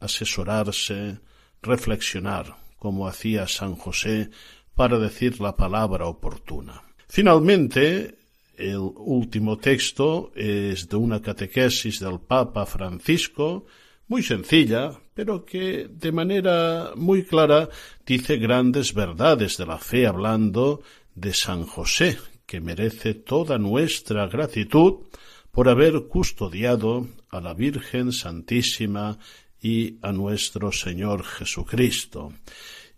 asesorarse, 0.00 1.20
reflexionar, 1.62 2.56
como 2.76 3.08
hacía 3.08 3.48
San 3.48 3.76
José 3.76 4.30
para 4.74 4.98
decir 4.98 5.40
la 5.40 5.56
palabra 5.56 6.06
oportuna. 6.06 6.82
Finalmente, 7.08 8.17
el 8.58 8.78
último 8.78 9.56
texto 9.56 10.32
es 10.34 10.88
de 10.88 10.96
una 10.96 11.22
catequesis 11.22 12.00
del 12.00 12.20
Papa 12.20 12.66
Francisco, 12.66 13.66
muy 14.08 14.22
sencilla, 14.22 14.98
pero 15.14 15.44
que 15.44 15.88
de 15.88 16.12
manera 16.12 16.92
muy 16.96 17.24
clara 17.24 17.68
dice 18.04 18.36
grandes 18.36 18.92
verdades 18.94 19.56
de 19.56 19.66
la 19.66 19.78
fe 19.78 20.06
hablando 20.06 20.82
de 21.14 21.32
San 21.32 21.64
José, 21.64 22.18
que 22.46 22.60
merece 22.60 23.14
toda 23.14 23.58
nuestra 23.58 24.26
gratitud 24.26 25.04
por 25.52 25.68
haber 25.68 26.08
custodiado 26.08 27.06
a 27.30 27.40
la 27.40 27.54
Virgen 27.54 28.12
Santísima 28.12 29.18
y 29.60 29.98
a 30.02 30.12
nuestro 30.12 30.72
Señor 30.72 31.24
Jesucristo. 31.24 32.32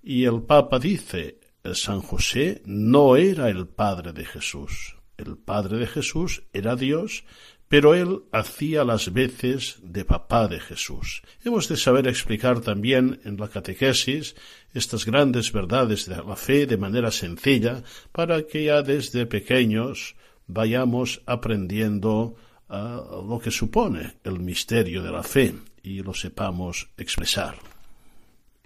Y 0.02 0.24
el 0.24 0.42
Papa 0.42 0.78
dice, 0.78 1.38
San 1.74 2.00
José 2.00 2.62
no 2.64 3.16
era 3.16 3.48
el 3.50 3.66
padre 3.66 4.12
de 4.12 4.24
Jesús. 4.24 4.99
El 5.20 5.36
padre 5.36 5.76
de 5.78 5.86
Jesús 5.86 6.42
era 6.52 6.76
Dios, 6.76 7.24
pero 7.68 7.94
él 7.94 8.22
hacía 8.32 8.84
las 8.84 9.12
veces 9.12 9.78
de 9.82 10.04
papá 10.04 10.48
de 10.48 10.60
Jesús. 10.60 11.22
Hemos 11.44 11.68
de 11.68 11.76
saber 11.76 12.08
explicar 12.08 12.60
también 12.60 13.20
en 13.24 13.36
la 13.36 13.48
catequesis 13.48 14.34
estas 14.72 15.04
grandes 15.04 15.52
verdades 15.52 16.06
de 16.06 16.16
la 16.16 16.36
fe 16.36 16.66
de 16.66 16.76
manera 16.76 17.10
sencilla 17.10 17.82
para 18.12 18.46
que 18.46 18.64
ya 18.64 18.82
desde 18.82 19.26
pequeños 19.26 20.16
vayamos 20.46 21.22
aprendiendo 21.26 22.34
ah, 22.68 23.02
lo 23.28 23.38
que 23.38 23.50
supone 23.50 24.16
el 24.24 24.40
misterio 24.40 25.02
de 25.02 25.12
la 25.12 25.22
fe 25.22 25.54
y 25.82 26.02
lo 26.02 26.14
sepamos 26.14 26.88
expresar. 26.96 27.56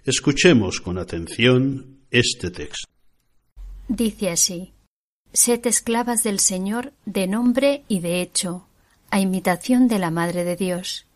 Escuchemos 0.03 0.79
con 0.79 0.97
atención 0.97 1.99
este 2.09 2.49
texto. 2.49 2.87
Dice 3.87 4.29
así, 4.31 4.74
Sed 5.35 5.67
esclavas 5.67 6.23
del 6.23 6.39
Señor 6.39 6.93
de 7.05 7.27
nombre 7.27 7.83
y 7.89 7.99
de 7.99 8.21
hecho, 8.21 8.67
a 9.11 9.19
imitación 9.19 9.89
de 9.89 9.99
la 9.99 10.09
Madre 10.09 10.45
de 10.45 10.55
Dios. 10.55 11.07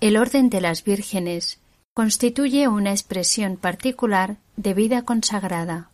El 0.00 0.16
orden 0.16 0.48
de 0.48 0.62
las 0.62 0.82
vírgenes 0.82 1.58
constituye 1.92 2.68
una 2.68 2.92
expresión 2.92 3.58
particular 3.58 4.38
de 4.56 4.72
vida 4.72 5.02
consagrada, 5.02 5.90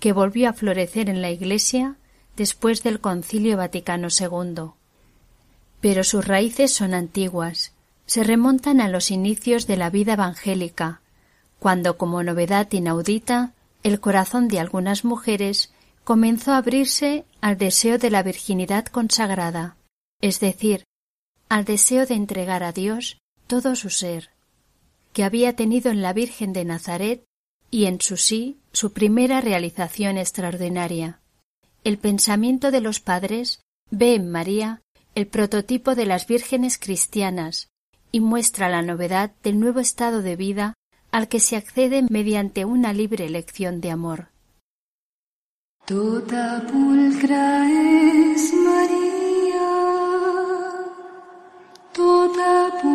que 0.00 0.12
volvió 0.12 0.50
a 0.50 0.54
florecer 0.54 1.08
en 1.08 1.22
la 1.22 1.30
Iglesia 1.30 1.94
después 2.36 2.82
del 2.82 2.98
Concilio 2.98 3.56
Vaticano 3.56 4.08
II. 4.10 4.72
Pero 5.80 6.02
sus 6.02 6.26
raíces 6.26 6.74
son 6.74 6.94
antiguas, 6.94 7.74
se 8.06 8.24
remontan 8.24 8.80
a 8.80 8.88
los 8.88 9.12
inicios 9.12 9.68
de 9.68 9.76
la 9.76 9.90
vida 9.90 10.14
evangélica, 10.14 11.00
cuando 11.60 11.96
como 11.96 12.24
novedad 12.24 12.66
inaudita 12.72 13.52
el 13.84 14.00
corazón 14.00 14.48
de 14.48 14.58
algunas 14.58 15.04
mujeres 15.04 15.72
comenzó 16.08 16.52
a 16.52 16.56
abrirse 16.56 17.26
al 17.42 17.58
deseo 17.58 17.98
de 17.98 18.08
la 18.08 18.22
virginidad 18.22 18.86
consagrada, 18.86 19.76
es 20.22 20.40
decir, 20.40 20.84
al 21.50 21.66
deseo 21.66 22.06
de 22.06 22.14
entregar 22.14 22.62
a 22.62 22.72
Dios 22.72 23.18
todo 23.46 23.76
su 23.76 23.90
ser, 23.90 24.30
que 25.12 25.22
había 25.22 25.54
tenido 25.54 25.90
en 25.90 26.00
la 26.00 26.14
Virgen 26.14 26.54
de 26.54 26.64
Nazaret 26.64 27.24
y 27.70 27.84
en 27.84 28.00
su 28.00 28.16
sí 28.16 28.56
su 28.72 28.94
primera 28.94 29.42
realización 29.42 30.16
extraordinaria. 30.16 31.20
El 31.84 31.98
pensamiento 31.98 32.70
de 32.70 32.80
los 32.80 33.00
padres 33.00 33.60
ve 33.90 34.14
en 34.14 34.30
María 34.30 34.80
el 35.14 35.26
prototipo 35.26 35.94
de 35.94 36.06
las 36.06 36.26
vírgenes 36.26 36.78
cristianas 36.78 37.68
y 38.12 38.20
muestra 38.20 38.70
la 38.70 38.80
novedad 38.80 39.32
del 39.42 39.60
nuevo 39.60 39.80
estado 39.80 40.22
de 40.22 40.36
vida 40.36 40.72
al 41.10 41.28
que 41.28 41.38
se 41.38 41.56
accede 41.56 42.02
mediante 42.08 42.64
una 42.64 42.94
libre 42.94 43.26
elección 43.26 43.82
de 43.82 43.90
amor. 43.90 44.37
Toda 45.88 46.60
pulcra 46.70 47.66
es 47.66 48.52
María, 48.52 49.70
toda 51.94 52.78
pulcra 52.82 52.87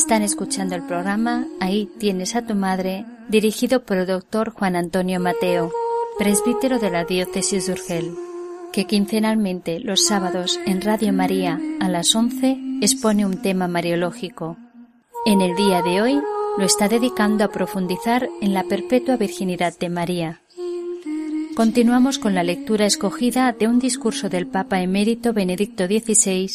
Están 0.00 0.22
escuchando 0.22 0.74
el 0.74 0.82
programa 0.82 1.46
Ahí 1.60 1.86
tienes 1.98 2.34
a 2.34 2.46
tu 2.46 2.54
madre, 2.54 3.04
dirigido 3.28 3.82
por 3.82 3.98
el 3.98 4.06
doctor 4.06 4.50
Juan 4.50 4.74
Antonio 4.74 5.20
Mateo, 5.20 5.70
presbítero 6.18 6.78
de 6.78 6.88
la 6.88 7.04
diócesis 7.04 7.66
de 7.66 7.74
Urgel, 7.74 8.14
que 8.72 8.86
quincenalmente 8.86 9.78
los 9.78 10.06
sábados 10.06 10.58
en 10.64 10.80
Radio 10.80 11.12
María 11.12 11.60
a 11.80 11.90
las 11.90 12.14
11 12.14 12.78
expone 12.80 13.26
un 13.26 13.42
tema 13.42 13.68
mariológico. 13.68 14.56
En 15.26 15.42
el 15.42 15.54
día 15.54 15.82
de 15.82 16.00
hoy 16.00 16.18
lo 16.56 16.64
está 16.64 16.88
dedicando 16.88 17.44
a 17.44 17.52
profundizar 17.52 18.26
en 18.40 18.54
la 18.54 18.64
perpetua 18.64 19.18
virginidad 19.18 19.78
de 19.78 19.90
María. 19.90 20.40
Continuamos 21.54 22.18
con 22.18 22.34
la 22.34 22.42
lectura 22.42 22.86
escogida 22.86 23.52
de 23.52 23.68
un 23.68 23.78
discurso 23.78 24.30
del 24.30 24.46
Papa 24.46 24.80
emérito 24.80 25.34
Benedicto 25.34 25.84
XVI 25.84 26.50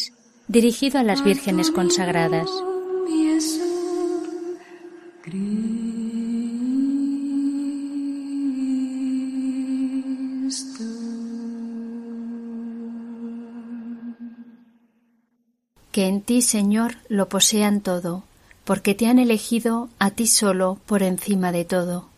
dirigido 0.48 0.98
a 0.98 1.04
las 1.04 1.22
vírgenes 1.22 1.70
consagradas. 1.70 2.50
Que 5.26 5.32
en 16.06 16.20
ti, 16.20 16.42
Señor, 16.42 16.98
lo 17.08 17.28
posean 17.28 17.80
todo, 17.80 18.22
porque 18.64 18.94
te 18.94 19.08
han 19.08 19.18
elegido 19.18 19.88
a 19.98 20.12
ti 20.12 20.28
solo 20.28 20.78
por 20.86 21.02
encima 21.02 21.50
de 21.50 21.64
todo. 21.64 22.08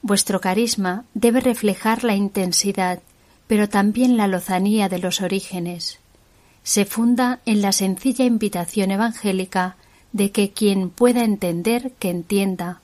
Vuestro 0.00 0.40
carisma 0.40 1.04
debe 1.14 1.38
reflejar 1.38 2.02
la 2.02 2.16
intensidad, 2.16 3.02
pero 3.46 3.68
también 3.68 4.16
la 4.16 4.26
lozanía 4.26 4.88
de 4.88 4.98
los 4.98 5.20
orígenes. 5.20 6.00
Se 6.64 6.86
funda 6.86 7.38
en 7.46 7.62
la 7.62 7.70
sencilla 7.70 8.24
invitación 8.24 8.90
evangélica 8.90 9.76
de 10.12 10.30
que 10.30 10.52
quien 10.52 10.90
pueda 10.90 11.24
entender, 11.24 11.92
que 11.98 12.10
entienda, 12.10 12.80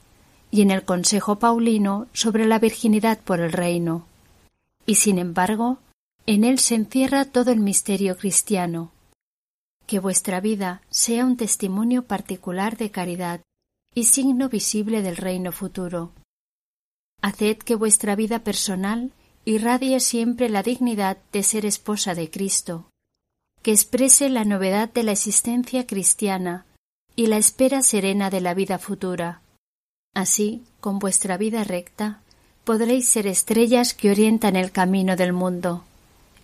y 0.51 0.63
en 0.63 0.71
el 0.71 0.85
consejo 0.85 1.39
paulino 1.39 2.07
sobre 2.13 2.47
la 2.47 2.59
virginidad 2.59 3.19
por 3.21 3.41
el 3.41 3.53
reino. 3.53 4.07
Y 4.87 4.95
sin 4.97 5.19
embargo, 5.19 5.79
en 6.27 6.45
él 6.45 6.59
se 6.59 6.75
encierra 6.75 7.27
todo 7.27 7.51
el 7.53 7.61
misterio 7.61 8.17
cristiano. 8.17 8.91
Que 9.87 9.99
vuestra 9.99 10.41
vida 10.41 10.83
sea 10.91 11.25
un 11.25 11.37
testimonio 11.37 12.05
particular 12.05 12.77
de 12.77 12.91
caridad 12.91 13.41
y 13.95 14.05
signo 14.05 14.49
visible 14.49 15.03
del 15.03 15.17
reino 15.17 15.53
futuro. 15.53 16.13
Haced 17.21 17.59
que 17.59 17.75
vuestra 17.75 18.15
vida 18.15 18.39
personal 18.41 19.13
irradie 19.45 20.01
siempre 20.01 20.49
la 20.49 20.63
dignidad 20.63 21.19
de 21.33 21.43
ser 21.43 21.67
esposa 21.67 22.15
de 22.15 22.31
Cristo, 22.31 22.91
que 23.63 23.73
exprese 23.73 24.29
la 24.29 24.45
novedad 24.45 24.93
de 24.93 25.03
la 25.03 25.13
existencia 25.13 25.87
cristiana 25.87 26.67
y 27.19 27.27
la 27.27 27.37
espera 27.37 27.83
serena 27.83 28.31
de 28.31 28.41
la 28.41 28.55
vida 28.55 28.79
futura. 28.79 29.41
Así, 30.15 30.63
con 30.79 31.01
vuestra 31.01 31.37
vida 31.37 31.65
recta, 31.65 32.21
podréis 32.63 33.09
ser 33.09 33.27
estrellas 33.27 33.93
que 33.93 34.13
orientan 34.13 34.55
el 34.55 34.71
camino 34.71 35.17
del 35.17 35.33
mundo. 35.33 35.83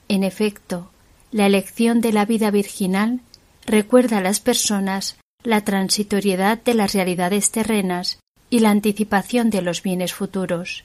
En 0.08 0.24
efecto, 0.24 0.90
la 1.30 1.46
elección 1.46 2.00
de 2.00 2.12
la 2.12 2.24
vida 2.24 2.50
virginal 2.50 3.20
recuerda 3.66 4.18
a 4.18 4.20
las 4.20 4.40
personas 4.40 5.16
la 5.44 5.60
transitoriedad 5.60 6.60
de 6.60 6.74
las 6.74 6.92
realidades 6.92 7.52
terrenas 7.52 8.18
y 8.50 8.58
la 8.58 8.70
anticipación 8.70 9.50
de 9.50 9.62
los 9.62 9.80
bienes 9.80 10.12
futuros. 10.12 10.82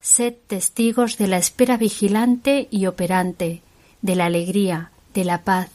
Sed 0.00 0.36
testigos 0.46 1.18
de 1.18 1.26
la 1.26 1.36
espera 1.36 1.76
vigilante 1.76 2.66
y 2.70 2.86
operante, 2.86 3.60
de 4.00 4.16
la 4.16 4.24
alegría, 4.24 4.90
de 5.12 5.24
la 5.24 5.44
paz, 5.44 5.68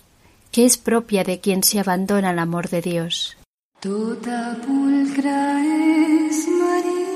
que 0.52 0.66
es 0.66 0.80
propia 0.80 1.24
de 1.24 1.40
quien 1.40 1.62
se 1.62 1.80
abandona 1.80 2.32
al 2.32 2.40
amor 2.40 2.70
de 2.70 2.82
Dios. 2.82 3.38
Toda 3.84 4.56
pulcra 4.66 5.62
es 5.62 6.48
María, 6.48 7.13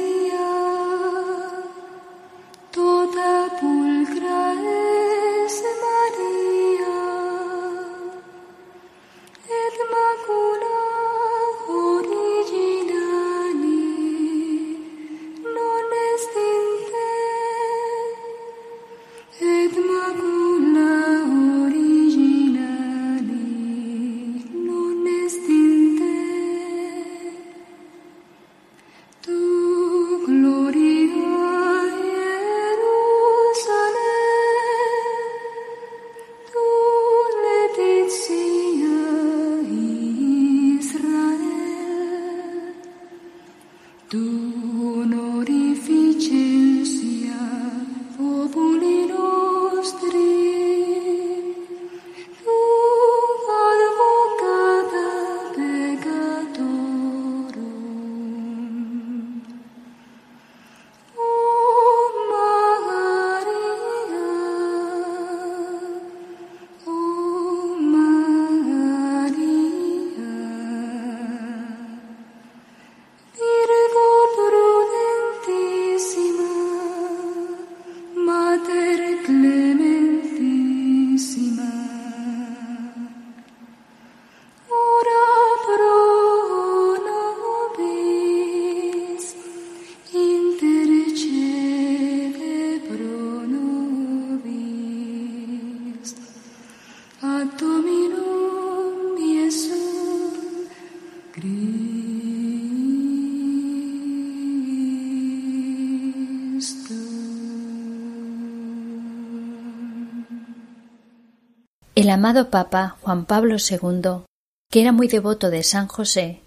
El 111.98 112.12
amado 112.12 112.52
Papa 112.52 112.96
Juan 113.02 113.26
Pablo 113.26 113.56
II, 113.56 114.22
que 114.70 114.82
era 114.82 114.92
muy 114.92 115.08
devoto 115.08 115.50
de 115.50 115.64
San 115.64 115.88
José, 115.88 116.42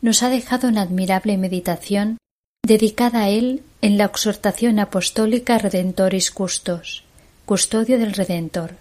nos 0.00 0.24
ha 0.24 0.30
dejado 0.30 0.66
una 0.66 0.82
admirable 0.82 1.38
meditación 1.38 2.18
dedicada 2.66 3.20
a 3.20 3.28
él 3.28 3.62
en 3.82 3.98
la 3.98 4.06
exhortación 4.06 4.80
apostólica 4.80 5.58
Redentoris 5.58 6.32
Custos, 6.32 7.04
custodio 7.44 8.00
del 8.00 8.14
Redentor. 8.14 8.74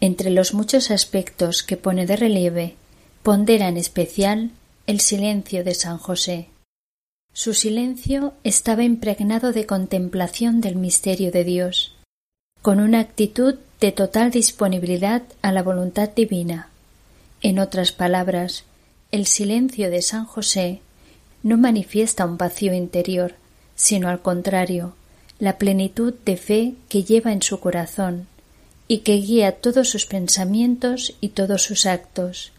Entre 0.00 0.30
los 0.30 0.54
muchos 0.54 0.92
aspectos 0.92 1.64
que 1.64 1.76
pone 1.76 2.06
de 2.06 2.14
relieve, 2.14 2.76
pondera 3.24 3.66
en 3.66 3.76
especial 3.76 4.52
el 4.86 5.00
silencio 5.00 5.64
de 5.64 5.74
San 5.74 5.98
José. 5.98 6.48
Su 7.32 7.54
silencio 7.54 8.34
estaba 8.44 8.84
impregnado 8.84 9.52
de 9.52 9.66
contemplación 9.66 10.60
del 10.60 10.76
misterio 10.76 11.32
de 11.32 11.42
Dios, 11.42 11.96
con 12.62 12.78
una 12.78 13.00
actitud 13.00 13.56
de 13.80 13.92
total 13.92 14.30
disponibilidad 14.30 15.22
a 15.42 15.52
la 15.52 15.62
voluntad 15.62 16.08
divina. 16.08 16.70
En 17.42 17.58
otras 17.58 17.92
palabras, 17.92 18.64
el 19.12 19.26
silencio 19.26 19.90
de 19.90 20.02
San 20.02 20.24
José 20.24 20.80
no 21.42 21.56
manifiesta 21.56 22.24
un 22.24 22.38
vacío 22.38 22.72
interior, 22.72 23.34
sino 23.74 24.08
al 24.08 24.20
contrario, 24.20 24.94
la 25.38 25.58
plenitud 25.58 26.14
de 26.24 26.36
fe 26.36 26.74
que 26.88 27.04
lleva 27.04 27.32
en 27.32 27.42
su 27.42 27.60
corazón 27.60 28.26
y 28.88 28.98
que 28.98 29.14
guía 29.14 29.52
todos 29.52 29.90
sus 29.90 30.06
pensamientos 30.06 31.14
y 31.20 31.30
todos 31.30 31.62
sus 31.62 31.86
actos. 31.86 32.52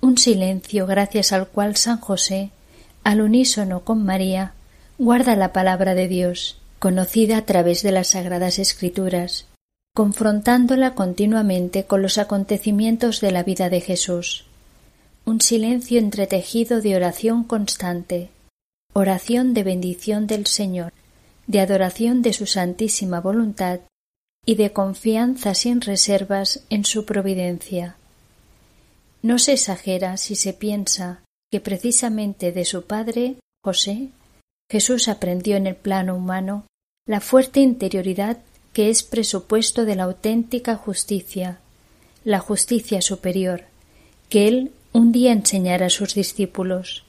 Un 0.00 0.18
silencio 0.18 0.86
gracias 0.86 1.32
al 1.32 1.46
cual 1.46 1.76
San 1.76 1.98
José, 1.98 2.50
al 3.04 3.20
unísono 3.20 3.84
con 3.84 4.04
María, 4.04 4.54
guarda 4.98 5.36
la 5.36 5.52
palabra 5.52 5.94
de 5.94 6.08
Dios, 6.08 6.58
conocida 6.78 7.38
a 7.38 7.46
través 7.46 7.82
de 7.82 7.92
las 7.92 8.08
sagradas 8.08 8.58
escrituras, 8.58 9.46
confrontándola 9.94 10.94
continuamente 10.94 11.84
con 11.84 12.02
los 12.02 12.18
acontecimientos 12.18 13.20
de 13.20 13.32
la 13.32 13.42
vida 13.42 13.68
de 13.68 13.80
Jesús. 13.80 14.46
un 15.26 15.40
silencio 15.40 15.98
entretejido 15.98 16.80
de 16.80 16.96
oración 16.96 17.44
constante, 17.44 18.30
oración 18.94 19.54
de 19.54 19.62
bendición 19.62 20.26
del 20.26 20.46
Señor, 20.46 20.92
de 21.46 21.60
adoración 21.60 22.22
de 22.22 22.32
su 22.32 22.46
santísima 22.46 23.20
voluntad 23.20 23.80
y 24.46 24.54
de 24.54 24.72
confianza 24.72 25.54
sin 25.54 25.82
reservas 25.82 26.64
en 26.70 26.84
su 26.84 27.04
providencia. 27.04 27.96
No 29.22 29.38
se 29.38 29.52
exagera 29.52 30.16
si 30.16 30.34
se 30.34 30.52
piensa 30.52 31.22
que 31.52 31.60
precisamente 31.60 32.50
de 32.50 32.64
su 32.64 32.86
padre, 32.86 33.36
José, 33.62 34.08
Jesús 34.70 35.08
aprendió 35.08 35.56
en 35.56 35.66
el 35.66 35.76
plano 35.76 36.16
humano 36.16 36.64
la 37.06 37.20
fuerte 37.20 37.60
interioridad 37.60 38.38
que 38.72 38.90
es 38.90 39.02
presupuesto 39.02 39.84
de 39.84 39.96
la 39.96 40.04
auténtica 40.04 40.76
justicia, 40.76 41.58
la 42.24 42.38
justicia 42.38 43.02
superior, 43.02 43.64
que 44.28 44.48
él 44.48 44.72
un 44.92 45.12
día 45.12 45.32
enseñará 45.32 45.86
a 45.86 45.90
sus 45.90 46.14
discípulos. 46.14 47.04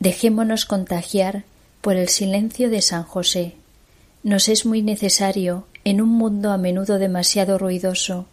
Dejémonos 0.00 0.64
contagiar 0.64 1.44
por 1.80 1.96
el 1.96 2.08
silencio 2.08 2.70
de 2.70 2.82
San 2.82 3.04
José. 3.04 3.54
Nos 4.22 4.48
es 4.48 4.66
muy 4.66 4.82
necesario, 4.82 5.66
en 5.84 6.00
un 6.00 6.08
mundo 6.08 6.50
a 6.50 6.58
menudo 6.58 6.98
demasiado 6.98 7.58
ruidoso, 7.58 8.26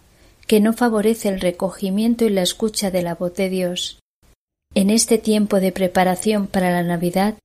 que 0.47 0.59
no 0.59 0.74
favorece 0.74 1.30
el 1.30 1.41
recogimiento 1.41 2.26
y 2.26 2.30
la 2.30 2.41
escucha 2.41 2.91
de 2.91 3.01
la 3.01 3.16
voz 3.16 3.36
de 3.36 3.49
Dios. 3.49 3.99
En 4.74 4.89
este 4.89 5.18
tiempo 5.18 5.59
de 5.59 5.72
preparación 5.72 6.47
para 6.47 6.72
la 6.72 6.84
Navidad, 6.84 7.36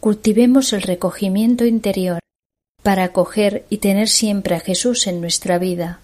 cultivemos 0.00 0.72
el 0.72 0.82
recogimiento 0.82 1.64
interior 1.64 2.20
para 2.88 3.04
acoger 3.04 3.66
y 3.68 3.78
tener 3.84 4.08
siempre 4.08 4.54
a 4.54 4.60
Jesús 4.60 5.06
en 5.08 5.20
nuestra 5.20 5.58
vida. 5.58 6.00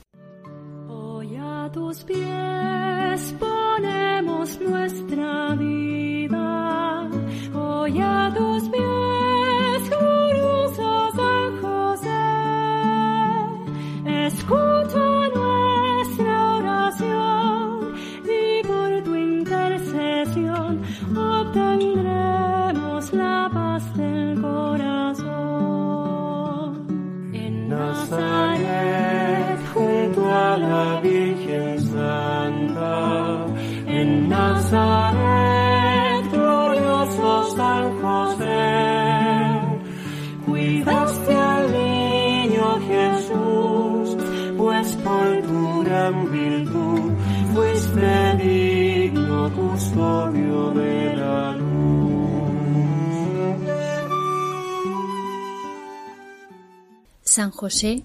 San 57.35 57.51
José 57.51 58.05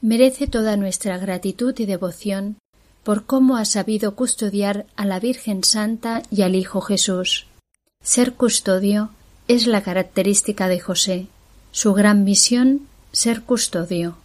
merece 0.00 0.46
toda 0.46 0.76
nuestra 0.76 1.18
gratitud 1.18 1.74
y 1.80 1.86
devoción 1.86 2.56
por 3.02 3.26
cómo 3.26 3.56
ha 3.56 3.64
sabido 3.64 4.14
custodiar 4.14 4.86
a 4.94 5.04
la 5.06 5.18
Virgen 5.18 5.64
Santa 5.64 6.22
y 6.30 6.42
al 6.42 6.54
Hijo 6.54 6.80
Jesús. 6.80 7.48
Ser 8.00 8.34
custodio 8.34 9.10
es 9.48 9.66
la 9.66 9.82
característica 9.82 10.68
de 10.68 10.78
José, 10.78 11.26
su 11.72 11.94
gran 11.94 12.22
misión 12.22 12.86
ser 13.10 13.42
custodio. 13.42 14.18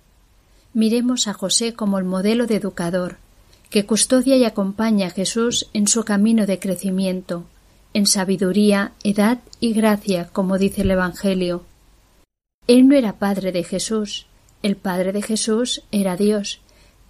Miremos 0.75 1.27
a 1.27 1.33
José 1.33 1.73
como 1.73 1.97
el 1.97 2.05
modelo 2.05 2.45
de 2.45 2.57
educador, 2.57 3.17
que 3.71 3.87
custodia 3.87 4.37
y 4.37 4.45
acompaña 4.45 5.07
a 5.07 5.09
Jesús 5.09 5.71
en 5.73 5.87
su 5.87 6.03
camino 6.03 6.45
de 6.45 6.59
crecimiento, 6.59 7.45
en 7.95 8.05
sabiduría, 8.05 8.91
edad 9.03 9.39
y 9.59 9.73
gracia, 9.73 10.29
como 10.31 10.59
dice 10.59 10.83
el 10.83 10.91
Evangelio. 10.91 11.63
Él 12.67 12.87
no 12.87 12.95
era 12.95 13.13
padre 13.13 13.51
de 13.51 13.63
Jesús, 13.63 14.27
el 14.65 14.77
padre 14.77 15.11
de 15.11 15.21
Jesús 15.21 15.83
era 15.91 16.17
Dios, 16.17 16.59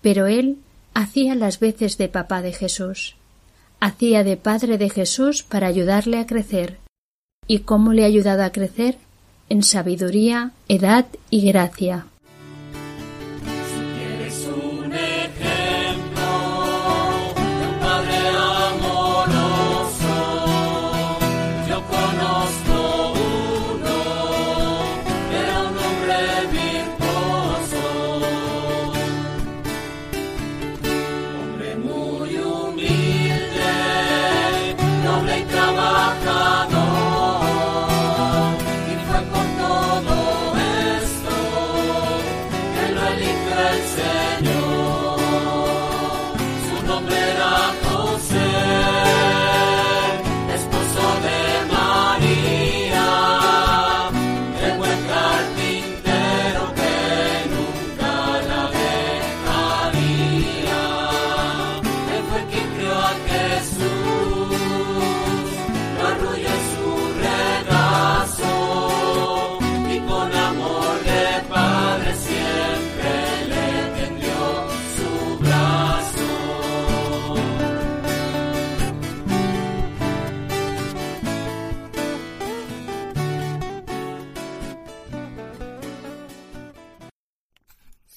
pero 0.01 0.27
él 0.27 0.57
hacía 0.93 1.35
las 1.35 1.61
veces 1.61 1.97
de 1.97 2.09
papá 2.09 2.41
de 2.41 2.51
Jesús. 2.51 3.15
Hacía 3.79 4.25
de 4.25 4.35
padre 4.35 4.77
de 4.77 4.89
Jesús 4.89 5.41
para 5.41 5.67
ayudarle 5.67 6.19
a 6.19 6.25
crecer. 6.25 6.79
¿Y 7.47 7.59
cómo 7.59 7.93
le 7.93 8.03
ha 8.03 8.07
ayudado 8.07 8.43
a 8.43 8.51
crecer? 8.51 8.97
En 9.47 9.63
sabiduría, 9.63 10.51
edad 10.67 11.05
y 11.29 11.47
gracia. 11.47 12.07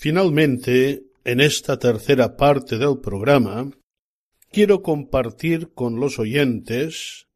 Finalmente, 0.01 1.11
en 1.25 1.41
esta 1.41 1.77
tercera 1.77 2.37
parte 2.37 2.79
del 2.79 3.01
programa, 3.01 3.69
quiero 4.49 4.81
compartir 4.81 5.73
con 5.75 5.99
los 5.99 6.21
oyentes 6.21 7.27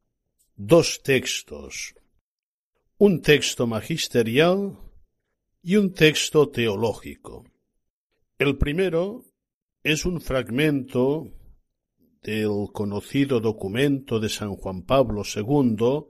dos 0.55 1.03
textos, 1.03 1.97
un 2.99 3.21
texto 3.21 3.67
magisterial 3.67 4.79
y 5.61 5.75
un 5.75 5.93
texto 5.93 6.51
teológico. 6.51 7.51
El 8.39 8.57
primero 8.59 9.25
es 9.83 10.05
un 10.05 10.21
fragmento 10.21 11.33
del 12.23 12.69
conocido 12.73 13.41
documento 13.41 14.21
de 14.21 14.29
San 14.29 14.55
Juan 14.55 14.83
Pablo 14.83 15.25
II, 15.25 16.05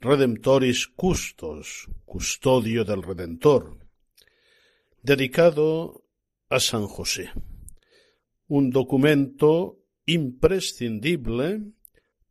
Redemptoris 0.00 0.86
Custos, 0.86 1.90
custodio 2.06 2.86
del 2.86 3.02
Redentor, 3.02 3.79
dedicado 5.02 6.04
a 6.48 6.60
San 6.60 6.86
José. 6.86 7.30
Un 8.46 8.70
documento 8.70 9.78
imprescindible 10.06 11.62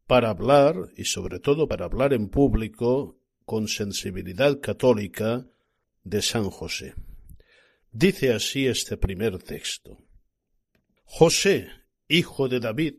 para 0.06 0.32
hablar, 0.32 0.90
y 0.98 1.06
sobre 1.06 1.40
todo 1.40 1.68
para 1.68 1.86
hablar 1.86 2.14
en 2.14 2.30
público, 2.30 3.20
con 3.46 3.68
sensibilidad 3.68 4.60
católica, 4.60 5.48
de 6.04 6.22
San 6.22 6.50
José. 6.50 6.96
Dice 7.92 8.34
así 8.34 8.68
este 8.68 8.98
primer 8.98 9.40
texto. 9.40 9.98
José, 11.04 11.70
hijo 12.08 12.48
de 12.48 12.60
David, 12.60 12.96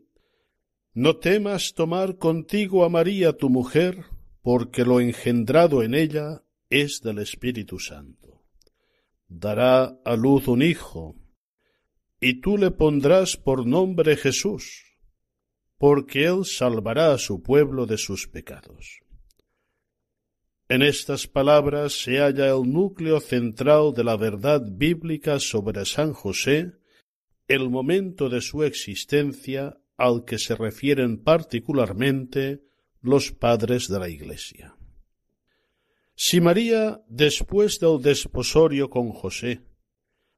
no 0.93 1.17
temas 1.17 1.73
tomar 1.73 2.17
contigo 2.17 2.83
a 2.83 2.89
María 2.89 3.33
tu 3.33 3.49
mujer, 3.49 4.05
porque 4.41 4.83
lo 4.83 4.99
engendrado 4.99 5.83
en 5.83 5.93
ella 5.93 6.43
es 6.69 7.01
del 7.01 7.19
Espíritu 7.19 7.79
Santo. 7.79 8.30
Dará 9.33 9.97
a 10.03 10.17
luz 10.17 10.49
un 10.49 10.61
hijo, 10.61 11.15
y 12.19 12.41
tú 12.41 12.57
le 12.57 12.69
pondrás 12.69 13.37
por 13.37 13.65
nombre 13.65 14.17
Jesús, 14.17 14.97
porque 15.77 16.25
Él 16.25 16.43
salvará 16.43 17.13
a 17.13 17.17
su 17.17 17.41
pueblo 17.41 17.85
de 17.85 17.97
sus 17.97 18.27
pecados. 18.27 18.99
En 20.67 20.81
estas 20.81 21.27
palabras 21.27 21.93
se 21.93 22.17
halla 22.19 22.49
el 22.49 22.69
núcleo 22.69 23.21
central 23.21 23.93
de 23.93 24.03
la 24.03 24.17
verdad 24.17 24.63
bíblica 24.69 25.39
sobre 25.39 25.85
San 25.85 26.11
José, 26.11 26.73
el 27.47 27.69
momento 27.69 28.27
de 28.27 28.41
su 28.41 28.63
existencia 28.63 29.77
al 29.95 30.25
que 30.25 30.39
se 30.39 30.55
refieren 30.55 31.23
particularmente 31.23 32.65
los 32.99 33.31
padres 33.31 33.87
de 33.87 33.97
la 33.97 34.09
Iglesia. 34.09 34.75
Si 36.15 36.41
María, 36.41 37.01
después 37.07 37.79
del 37.79 38.01
desposorio 38.01 38.89
con 38.89 39.11
José, 39.11 39.61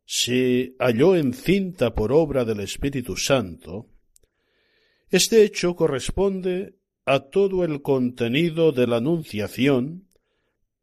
se 0.05 0.75
halló 0.79 1.15
encinta 1.15 1.93
por 1.93 2.11
obra 2.11 2.45
del 2.45 2.59
Espíritu 2.59 3.15
Santo, 3.17 3.89
este 5.09 5.43
hecho 5.43 5.75
corresponde 5.75 6.75
a 7.05 7.19
todo 7.19 7.63
el 7.63 7.81
contenido 7.81 8.71
de 8.71 8.87
la 8.87 8.97
Anunciación 8.97 10.07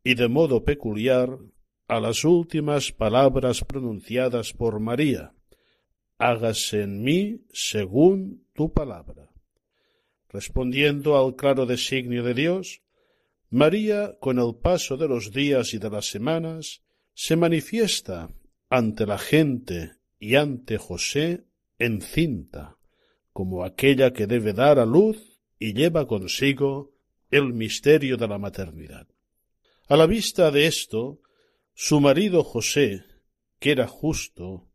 y 0.05 0.15
de 0.15 0.29
modo 0.29 0.65
peculiar 0.65 1.39
a 1.89 2.01
las 2.01 2.25
últimas 2.25 2.93
palabras 2.93 3.65
pronunciadas 3.65 4.53
por 4.53 4.79
María, 4.81 5.35
hágase 6.19 6.83
en 6.83 7.03
mí 7.03 7.41
según 7.53 8.47
tu 8.55 8.73
palabra. 8.73 9.31
Respondiendo 10.29 11.19
al 11.19 11.35
claro 11.35 11.67
designio 11.67 12.23
de 12.23 12.35
Dios, 12.35 12.83
María, 13.51 14.17
con 14.21 14.39
el 14.39 14.55
paso 14.55 14.97
de 14.97 15.09
los 15.09 15.33
días 15.33 15.75
y 15.75 15.79
de 15.79 15.91
las 15.91 16.07
semanas, 16.07 16.83
se 17.15 17.35
manifiesta 17.35 18.31
ante 18.69 19.07
la 19.07 19.19
gente 19.19 19.97
y 20.21 20.37
ante 20.37 20.79
José 20.79 21.47
encinta, 21.77 22.79
como 23.33 23.65
aquella 23.65 24.13
que 24.13 24.29
debe 24.29 24.53
dar 24.53 24.79
a 24.79 24.87
luz 24.87 25.41
y 25.59 25.75
lleva 25.75 26.07
consigo 26.07 26.95
el 27.31 27.53
misterio 27.53 28.17
de 28.17 28.29
la 28.29 28.39
maternidad. 28.39 29.09
A 29.89 29.97
la 29.97 30.07
vista 30.07 30.53
de 30.53 30.67
esto, 30.67 31.21
su 31.75 32.01
marido 32.01 32.45
José, 32.45 33.05
que 33.59 33.73
era 33.73 33.89
justo 33.89 34.71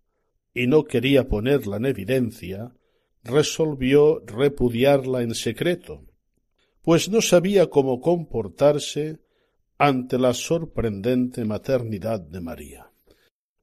y 0.53 0.67
no 0.67 0.84
quería 0.84 1.30
ponerla 1.30 1.78
en 1.78 1.86
evidencia, 1.86 2.76
resolvió 3.23 4.19
repudiarla 4.26 5.21
en 5.21 5.34
secreto, 5.34 6.05
pues 6.86 7.09
no 7.09 7.19
sabía 7.19 7.71
cómo 7.71 7.99
comportarse 7.99 9.17
ante 9.79 10.19
la 10.19 10.36
sorprendente 10.36 11.43
maternidad 11.43 12.21
de 12.21 12.41
María. 12.41 12.91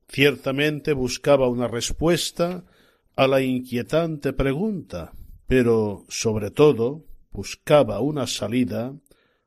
Ciertamente 0.09 0.93
buscaba 0.93 1.49
una 1.49 1.69
respuesta 1.69 2.67
a 3.15 3.27
la 3.29 3.41
inquietante 3.41 4.33
pregunta, 4.33 5.13
pero 5.47 6.05
sobre 6.09 6.51
todo 6.51 7.07
buscaba 7.31 8.01
una 8.01 8.27
salida 8.27 8.89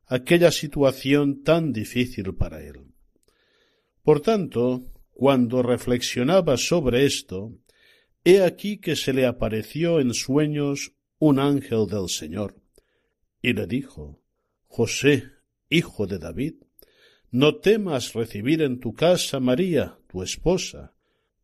a 0.05 0.15
aquella 0.15 0.51
situación 0.51 1.43
tan 1.43 1.73
difícil 1.73 2.33
para 2.33 2.61
él. 2.63 2.93
Por 4.03 4.21
tanto, 4.21 4.83
cuando 5.11 5.61
reflexionaba 5.61 6.55
sobre 6.55 7.05
esto, 7.05 7.51
he 8.23 8.41
aquí 8.41 8.77
que 8.77 8.95
se 8.95 9.11
le 9.11 9.25
apareció 9.25 9.99
en 9.99 10.13
sueños 10.13 10.93
un 11.19 11.39
ángel 11.39 11.87
del 11.87 12.07
Señor, 12.07 12.55
y 13.45 13.53
le 13.53 13.67
dijo 13.67 14.23
José, 14.65 15.29
hijo 15.69 16.07
de 16.07 16.17
David, 16.17 16.55
no 17.29 17.57
temas 17.57 18.13
recibir 18.13 18.63
en 18.63 18.79
tu 18.79 18.93
casa 18.93 19.39
María, 19.39 19.99
tu 20.07 20.23
esposa, 20.23 20.95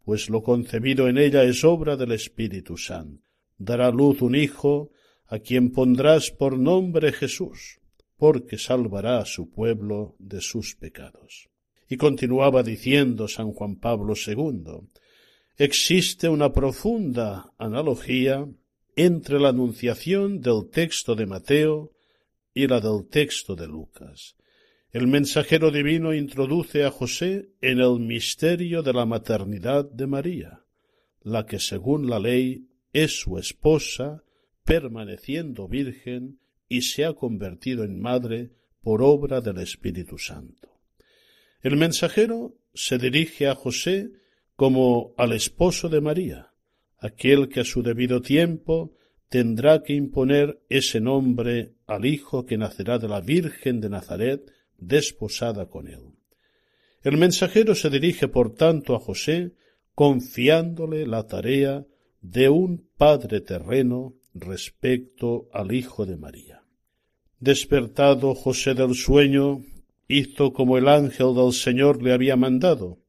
pues 0.03 0.27
lo 0.27 0.41
concebido 0.41 1.07
en 1.07 1.19
ella 1.19 1.43
es 1.43 1.63
obra 1.63 1.95
del 1.95 2.13
Espíritu 2.13 2.75
Santo. 2.75 3.21
Dará 3.59 3.91
luz 3.91 4.23
un 4.23 4.33
hijo, 4.33 4.91
a 5.27 5.37
quien 5.37 5.71
pondrás 5.71 6.31
por 6.31 6.57
nombre 6.57 7.11
Jesús, 7.11 7.79
porque 8.17 8.57
salvará 8.57 9.19
a 9.19 9.25
su 9.25 9.51
pueblo 9.51 10.15
de 10.17 10.41
sus 10.41 10.75
pecados. 10.75 11.49
Y 11.87 11.97
continuaba 11.97 12.63
diciendo 12.63 13.27
San 13.27 13.51
Juan 13.51 13.75
Pablo 13.75 14.15
II, 14.15 14.89
existe 15.55 16.27
una 16.29 16.51
profunda 16.51 17.53
analogía 17.59 18.47
entre 18.95 19.39
la 19.39 19.49
anunciación 19.49 20.41
del 20.41 20.69
texto 20.69 21.15
de 21.15 21.25
Mateo 21.25 21.91
y 22.53 22.67
la 22.67 22.79
del 22.79 23.07
texto 23.07 23.55
de 23.55 23.67
Lucas. 23.67 24.35
El 24.91 25.07
mensajero 25.07 25.71
divino 25.71 26.13
introduce 26.13 26.83
a 26.83 26.91
José 26.91 27.49
en 27.61 27.79
el 27.79 27.99
misterio 27.99 28.83
de 28.83 28.91
la 28.91 29.05
maternidad 29.05 29.89
de 29.89 30.05
María, 30.05 30.65
la 31.21 31.45
que 31.45 31.59
según 31.59 32.09
la 32.09 32.19
ley 32.19 32.67
es 32.91 33.19
su 33.19 33.37
esposa, 33.37 34.23
permaneciendo 34.65 35.67
virgen 35.67 36.39
y 36.67 36.81
se 36.81 37.05
ha 37.05 37.13
convertido 37.13 37.83
en 37.83 38.01
madre 38.01 38.51
por 38.81 39.01
obra 39.01 39.39
del 39.39 39.59
Espíritu 39.59 40.17
Santo. 40.17 40.79
El 41.61 41.77
mensajero 41.77 42.55
se 42.73 42.97
dirige 42.97 43.47
a 43.47 43.55
José 43.55 44.11
como 44.55 45.13
al 45.17 45.31
esposo 45.33 45.89
de 45.89 46.01
María, 46.01 46.50
aquel 47.01 47.49
que 47.49 47.59
a 47.59 47.65
su 47.65 47.83
debido 47.83 48.21
tiempo 48.21 48.93
tendrá 49.27 49.83
que 49.83 49.93
imponer 49.93 50.61
ese 50.69 51.01
nombre 51.01 51.73
al 51.87 52.05
hijo 52.05 52.45
que 52.45 52.57
nacerá 52.57 52.99
de 52.99 53.09
la 53.09 53.19
Virgen 53.21 53.81
de 53.81 53.89
Nazaret 53.89 54.49
desposada 54.77 55.67
con 55.67 55.87
él. 55.87 56.13
El 57.03 57.17
mensajero 57.17 57.73
se 57.75 57.89
dirige, 57.89 58.27
por 58.27 58.53
tanto, 58.53 58.95
a 58.95 58.99
José, 58.99 59.53
confiándole 59.95 61.07
la 61.07 61.25
tarea 61.27 61.85
de 62.21 62.49
un 62.49 62.87
padre 62.97 63.41
terreno 63.41 64.13
respecto 64.33 65.49
al 65.51 65.73
Hijo 65.73 66.05
de 66.05 66.17
María. 66.17 66.63
Despertado 67.39 68.35
José 68.35 68.75
del 68.75 68.93
sueño, 68.93 69.63
hizo 70.07 70.53
como 70.53 70.77
el 70.77 70.87
ángel 70.87 71.33
del 71.33 71.53
Señor 71.53 72.03
le 72.03 72.13
había 72.13 72.35
mandado, 72.35 72.99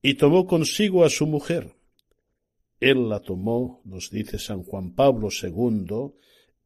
y 0.00 0.14
tomó 0.14 0.46
consigo 0.46 1.04
a 1.04 1.10
su 1.10 1.26
mujer. 1.26 1.75
Él 2.80 3.08
la 3.08 3.20
tomó, 3.20 3.80
nos 3.84 4.10
dice 4.10 4.38
San 4.38 4.62
Juan 4.62 4.94
Pablo 4.94 5.28
II, 5.30 6.12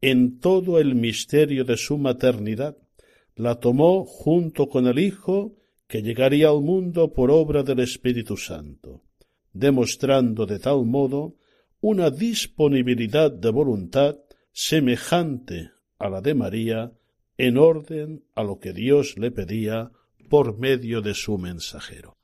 en 0.01 0.39
todo 0.39 0.79
el 0.79 0.95
misterio 0.95 1.63
de 1.63 1.77
su 1.77 1.97
maternidad, 1.97 2.77
la 3.35 3.59
tomó 3.59 4.05
junto 4.05 4.67
con 4.67 4.87
el 4.87 4.99
Hijo 4.99 5.55
que 5.87 6.01
llegaría 6.01 6.49
al 6.49 6.61
mundo 6.61 7.13
por 7.13 7.31
obra 7.31 7.63
del 7.63 7.79
Espíritu 7.79 8.37
Santo, 8.37 9.03
demostrando 9.53 10.45
de 10.45 10.59
tal 10.59 10.85
modo 10.85 11.35
una 11.81 12.09
disponibilidad 12.09 13.31
de 13.31 13.49
voluntad 13.49 14.17
semejante 14.51 15.71
a 15.97 16.09
la 16.09 16.21
de 16.21 16.33
María 16.33 16.91
en 17.37 17.57
orden 17.57 18.23
a 18.35 18.43
lo 18.43 18.59
que 18.59 18.73
Dios 18.73 19.17
le 19.17 19.31
pedía 19.31 19.91
por 20.29 20.57
medio 20.57 21.01
de 21.01 21.13
su 21.13 21.37
mensajero. 21.37 22.17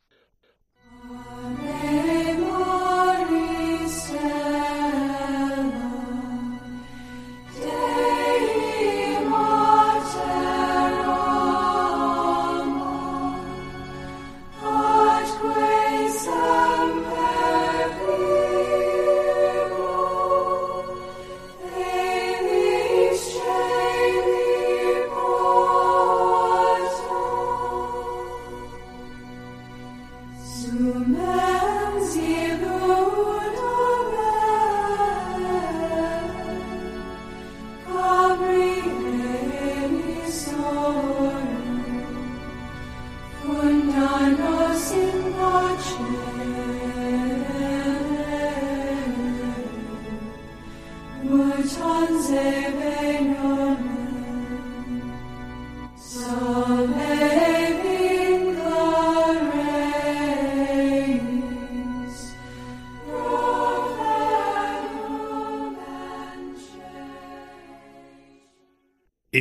Y 30.69 31.46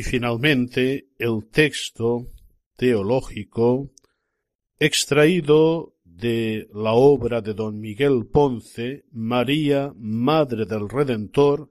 finalmente 0.09 1.09
el 1.17 1.49
texto 1.51 2.27
teológico 2.77 3.91
extraído 4.79 5.95
de 6.05 6.67
la 6.73 6.93
obra 6.93 7.41
de 7.41 7.53
don 7.53 7.79
Miguel 7.79 8.25
Ponce, 8.31 9.03
María, 9.11 9.93
Madre 9.97 10.65
del 10.65 10.87
Redentor, 10.87 11.69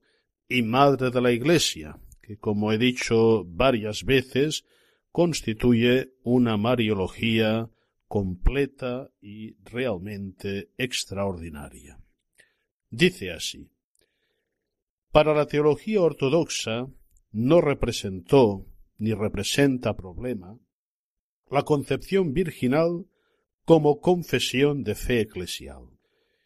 y 0.48 0.62
Madre 0.62 1.10
de 1.10 1.20
la 1.20 1.32
Iglesia, 1.32 1.98
que 2.22 2.36
como 2.36 2.72
he 2.72 2.78
dicho 2.78 3.44
varias 3.44 4.04
veces, 4.04 4.64
constituye 5.10 6.12
una 6.22 6.56
mariología 6.56 7.70
completa 8.06 9.10
y 9.20 9.56
realmente 9.64 10.70
extraordinaria. 10.76 11.98
Dice 12.90 13.32
así, 13.32 13.68
para 15.10 15.34
la 15.34 15.46
teología 15.46 16.02
ortodoxa 16.02 16.86
no 17.32 17.60
representó 17.60 18.66
ni 18.98 19.12
representa 19.12 19.94
problema 19.94 20.58
la 21.50 21.62
concepción 21.62 22.32
virginal 22.32 23.06
como 23.64 24.00
confesión 24.00 24.82
de 24.82 24.94
fe 24.94 25.20
eclesial. 25.20 25.84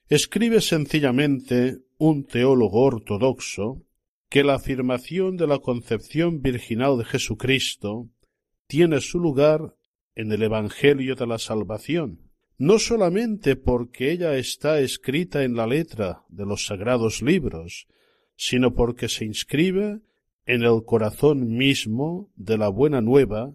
Escribe 0.08 0.60
sencillamente 0.60 1.78
un 1.98 2.24
teólogo 2.24 2.82
ortodoxo 2.82 3.82
que 4.28 4.44
la 4.44 4.54
afirmación 4.54 5.36
de 5.36 5.46
la 5.46 5.58
concepción 5.58 6.40
virginal 6.40 6.98
de 6.98 7.04
Jesucristo 7.04 8.08
tiene 8.66 9.00
su 9.00 9.18
lugar 9.18 9.74
en 10.14 10.32
el 10.32 10.42
Evangelio 10.42 11.14
de 11.14 11.26
la 11.26 11.38
Salvación, 11.38 12.30
no 12.58 12.78
solamente 12.78 13.56
porque 13.56 14.12
ella 14.12 14.36
está 14.36 14.80
escrita 14.80 15.44
en 15.44 15.56
la 15.56 15.66
letra 15.66 16.24
de 16.28 16.46
los 16.46 16.66
sagrados 16.66 17.22
libros, 17.22 17.86
sino 18.36 18.74
porque 18.74 19.08
se 19.08 19.24
inscribe 19.24 20.00
en 20.46 20.62
el 20.62 20.84
corazón 20.84 21.56
mismo 21.56 22.30
de 22.36 22.58
la 22.58 22.68
buena 22.68 23.00
nueva 23.00 23.54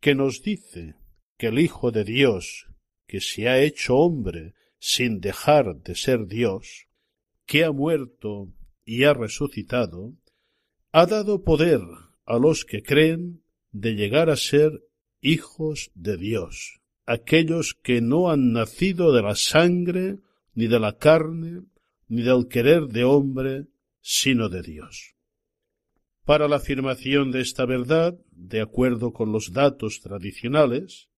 que 0.00 0.14
nos 0.14 0.42
dice 0.42 0.94
que 1.36 1.48
el 1.48 1.58
Hijo 1.58 1.90
de 1.90 2.04
Dios, 2.04 2.66
que 3.06 3.20
se 3.20 3.48
ha 3.48 3.60
hecho 3.60 3.96
hombre 3.96 4.54
sin 4.78 5.20
dejar 5.20 5.76
de 5.82 5.94
ser 5.94 6.26
Dios, 6.26 6.86
que 7.46 7.64
ha 7.64 7.72
muerto 7.72 8.52
y 8.84 9.04
ha 9.04 9.14
resucitado, 9.14 10.12
ha 10.92 11.06
dado 11.06 11.42
poder 11.42 11.80
a 12.26 12.38
los 12.38 12.64
que 12.64 12.82
creen 12.82 13.42
de 13.72 13.94
llegar 13.94 14.30
a 14.30 14.36
ser 14.36 14.84
hijos 15.20 15.90
de 15.94 16.16
Dios, 16.16 16.80
aquellos 17.06 17.74
que 17.74 18.00
no 18.00 18.30
han 18.30 18.52
nacido 18.52 19.12
de 19.12 19.22
la 19.22 19.34
sangre, 19.34 20.18
ni 20.54 20.66
de 20.66 20.78
la 20.78 20.96
carne, 20.96 21.62
ni 22.08 22.22
del 22.22 22.46
querer 22.48 22.88
de 22.88 23.04
hombre, 23.04 23.66
sino 24.00 24.48
de 24.48 24.62
Dios. 24.62 25.13
Para 26.24 26.48
la 26.48 26.56
afirmación 26.56 27.30
de 27.32 27.42
esta 27.42 27.66
verdad, 27.66 28.18
de 28.30 28.62
acuerdo 28.62 29.12
con 29.12 29.30
los 29.30 29.52
datos 29.52 30.00
tradicionales, 30.00 31.08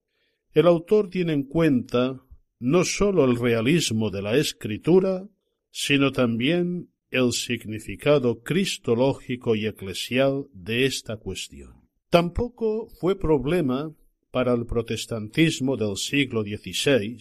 el 0.52 0.66
autor 0.66 1.11
tiene 1.11 1.32
en 1.32 1.44
cuenta 1.44 2.20
no 2.59 2.84
sólo 2.84 3.24
el 3.24 3.36
realismo 3.36 4.11
de 4.11 4.22
la 4.22 4.36
escritura, 4.36 5.28
sino 5.70 6.11
también 6.11 6.90
el 7.11 7.32
significado 7.32 8.42
cristológico 8.42 9.54
y 9.54 9.66
eclesial 9.66 10.46
de 10.52 10.86
esta 10.86 11.18
cuestión. 11.18 11.88
Tampoco 12.11 12.88
fue 13.00 13.16
problema 13.16 13.92
para 14.32 14.54
el 14.54 14.66
protestantismo 14.66 15.76
del 15.76 15.96
siglo 15.96 16.42
XVI, 16.42 17.18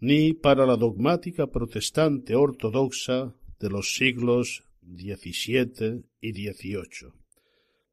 ni 0.00 0.34
para 0.34 0.66
la 0.66 0.76
dogmática 0.76 1.46
protestante 1.46 2.34
ortodoxa 2.34 3.34
de 3.58 3.70
los 3.70 3.94
siglos 3.94 4.67
XVII 4.96 6.04
y 6.20 6.32
XVIII. 6.32 7.12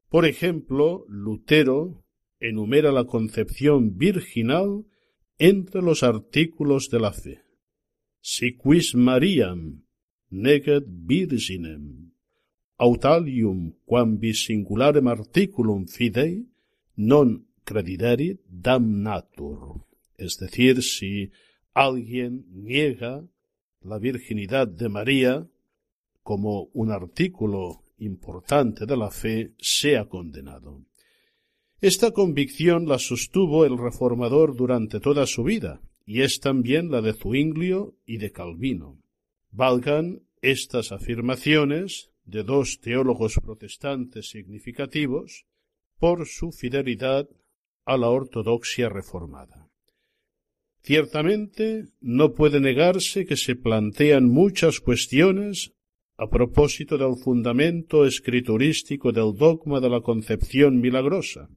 Por 0.10 0.26
ejemplo, 0.26 1.06
Lutero 1.10 2.06
enumera 2.40 2.92
la 2.92 3.06
concepción 3.06 3.98
virginal 3.98 4.86
entre 5.38 5.82
los 5.82 6.04
artículos 6.04 6.90
de 6.90 7.00
la 7.00 7.12
fe. 7.12 7.42
Si 8.22 8.58
quis 8.58 8.96
Mariam 8.96 9.84
neget 10.30 10.86
virginem, 10.88 12.12
autalium 12.78 13.74
quam 13.86 14.18
bis 14.18 14.46
singularem 14.46 15.08
articulum 15.08 15.86
fidei 15.88 16.46
non 16.98 17.46
crediderit 17.64 18.40
damnatur. 18.50 19.86
Es 20.18 20.38
decir, 20.38 20.82
si 20.82 21.32
alguien 21.74 22.46
niega 22.52 23.28
la 23.82 24.00
virginidad 24.00 24.68
de 24.68 24.90
María 24.90 25.48
como 26.26 26.72
un 26.74 26.90
artículo 26.90 27.84
importante 28.00 28.88
de 28.88 28.98
la 28.98 29.12
fe, 29.12 29.54
sea 29.60 30.10
condenado. 30.10 30.82
Esta 31.80 32.10
convicción 32.10 32.88
la 32.88 32.98
sostuvo 32.98 33.64
el 33.64 33.78
reformador 33.78 34.56
durante 34.56 35.00
toda 35.00 35.28
su 35.28 35.44
vida, 35.44 35.84
y 36.04 36.24
es 36.24 36.40
también 36.40 36.90
la 36.90 37.04
de 37.04 37.14
Zuinglio 37.14 37.94
y 38.08 38.18
de 38.18 38.32
Calvino. 38.32 38.98
Valgan 39.52 40.24
estas 40.42 40.92
afirmaciones 40.92 42.10
de 42.24 42.42
dos 42.42 42.80
teólogos 42.80 43.36
protestantes 43.36 44.30
significativos 44.30 45.46
por 46.00 46.26
su 46.26 46.52
fidelidad 46.52 47.30
a 47.86 47.98
la 47.98 48.10
ortodoxia 48.10 48.90
reformada. 48.90 49.70
Ciertamente 50.82 51.86
no 52.02 52.34
puede 52.34 52.60
negarse 52.60 53.28
que 53.28 53.38
se 53.38 53.56
plantean 53.56 54.26
muchas 54.26 54.80
cuestiones 54.80 55.75
a 56.18 56.30
propósito 56.30 56.98
del 56.98 57.16
fundamento 57.18 58.06
escriturístico 58.06 59.12
del 59.12 59.36
dogma 59.36 59.80
de 59.80 59.90
la 59.90 60.02
concepción 60.02 60.80
milagrosa, 60.80 61.50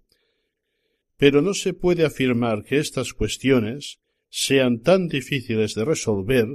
pero 1.16 1.42
no 1.42 1.54
se 1.54 1.74
puede 1.74 2.04
afirmar 2.04 2.64
que 2.64 2.78
estas 2.78 3.12
cuestiones 3.12 3.98
sean 4.28 4.80
tan 4.80 5.08
difíciles 5.08 5.74
de 5.74 5.84
resolver 5.84 6.46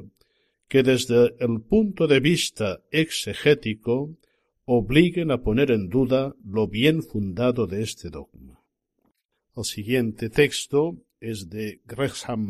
que 0.67 0.83
desde 0.83 1.35
el 1.39 1.61
punto 1.61 2.07
de 2.07 2.19
vista 2.19 2.81
exegético 2.91 4.17
obliguen 4.65 5.31
a 5.31 5.41
poner 5.41 5.71
en 5.71 5.89
duda 5.89 6.33
lo 6.43 6.67
bien 6.67 7.03
fundado 7.03 7.67
de 7.67 7.83
este 7.83 8.09
dogma. 8.09 8.63
El 9.55 9.65
siguiente 9.65 10.29
texto 10.29 10.97
es 11.19 11.49
de 11.49 11.81
Gresham 11.85 12.47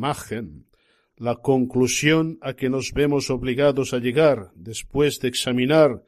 la 1.17 1.35
conclusión 1.35 2.37
a 2.41 2.53
que 2.53 2.69
nos 2.69 2.91
vemos 2.93 3.29
obligados 3.29 3.93
a 3.93 3.99
llegar 3.99 4.51
después 4.55 5.19
de 5.19 5.27
examinar 5.27 6.03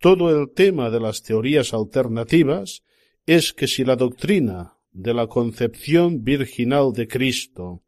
todo 0.00 0.30
el 0.36 0.50
tema 0.52 0.90
de 0.90 1.00
las 1.00 1.22
teorías 1.22 1.72
alternativas 1.74 2.82
es 3.26 3.52
que 3.52 3.66
si 3.66 3.84
la 3.84 3.96
doctrina 3.96 4.74
de 4.92 5.14
la 5.14 5.26
concepción 5.26 6.24
virginal 6.24 6.92
de 6.92 7.06
Cristo 7.06 7.82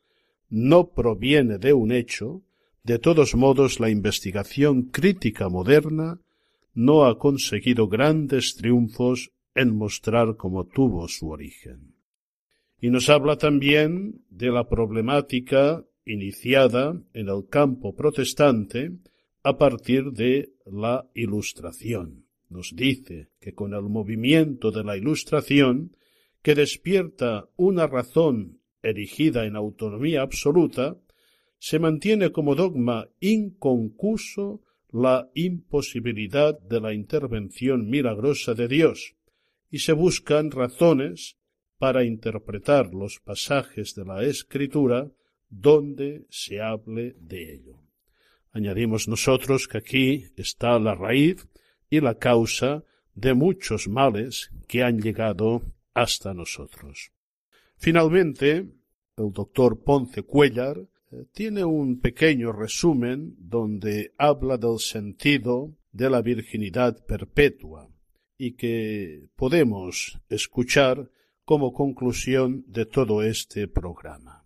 no 0.51 0.91
proviene 0.91 1.59
de 1.59 1.73
un 1.73 1.93
hecho, 1.93 2.43
de 2.83 2.99
todos 2.99 3.35
modos 3.35 3.81
la 3.81 3.91
investigación 3.91 4.85
crítica 4.85 5.49
moderna 5.49 6.21
no 6.75 7.05
ha 7.05 7.19
conseguido 7.19 7.89
grandes 7.89 8.55
triunfos 8.55 9.33
en 9.55 9.77
mostrar 9.77 10.37
cómo 10.37 10.65
tuvo 10.65 11.09
su 11.09 11.31
origen. 11.31 11.95
Y 12.81 12.91
nos 12.91 13.09
habla 13.09 13.37
también 13.37 14.23
de 14.31 14.51
la 14.51 14.69
problemática 14.69 15.85
iniciada 16.09 17.01
en 17.13 17.29
el 17.29 17.47
campo 17.49 17.95
protestante 17.95 18.93
a 19.43 19.57
partir 19.57 20.13
de 20.13 20.53
la 20.67 21.09
Ilustración. 21.15 22.25
Nos 22.49 22.75
dice 22.75 23.29
que 23.41 23.55
con 23.55 23.75
el 23.75 23.83
movimiento 23.83 24.71
de 24.71 24.83
la 24.83 24.97
Ilustración, 24.97 25.97
que 26.43 26.55
despierta 26.55 27.49
una 27.57 27.87
razón 27.87 28.61
erigida 28.83 29.45
en 29.45 29.57
autonomía 29.57 30.23
absoluta, 30.23 30.97
se 31.59 31.79
mantiene 31.79 32.33
como 32.33 32.55
dogma 32.55 33.09
inconcuso 33.21 34.63
la 34.91 35.29
imposibilidad 35.35 36.59
de 36.61 36.81
la 36.81 36.95
intervención 36.95 37.89
milagrosa 37.89 38.55
de 38.55 38.69
Dios, 38.69 39.15
y 39.71 39.81
se 39.81 39.93
buscan 39.93 40.51
razones 40.51 41.37
para 41.79 42.05
interpretar 42.05 42.95
los 42.95 43.21
pasajes 43.21 43.95
de 43.95 44.05
la 44.05 44.25
Escritura 44.25 45.11
donde 45.49 46.27
se 46.31 46.61
hable 46.61 47.17
de 47.21 47.55
ello. 47.55 47.83
Añadimos 48.53 49.09
nosotros 49.09 49.69
que 49.69 49.79
aquí 49.79 50.27
está 50.37 50.79
la 50.79 50.95
raíz 50.95 51.47
y 51.91 52.01
la 52.01 52.15
causa 52.15 52.85
de 53.15 53.35
muchos 53.35 53.89
males 53.89 54.51
que 54.67 54.83
han 54.83 55.01
llegado 55.01 55.63
hasta 55.95 56.35
nosotros. 56.35 57.13
Finalmente, 57.77 58.69
el 59.17 59.33
doctor 59.33 59.83
Ponce 59.83 60.23
Cuellar 60.23 60.79
eh, 60.79 61.25
tiene 61.33 61.65
un 61.65 62.01
pequeño 62.01 62.53
resumen 62.53 63.35
donde 63.39 64.13
habla 64.19 64.57
del 64.57 64.79
sentido 64.79 65.75
de 65.93 66.11
la 66.11 66.23
virginidad 66.23 67.05
perpetua 67.05 67.89
y 68.37 68.53
que 68.53 69.29
podemos 69.35 70.21
escuchar 70.29 71.11
como 71.45 71.73
conclusión 71.73 72.65
de 72.69 72.87
todo 72.87 73.23
este 73.23 73.67
programa. 73.69 74.38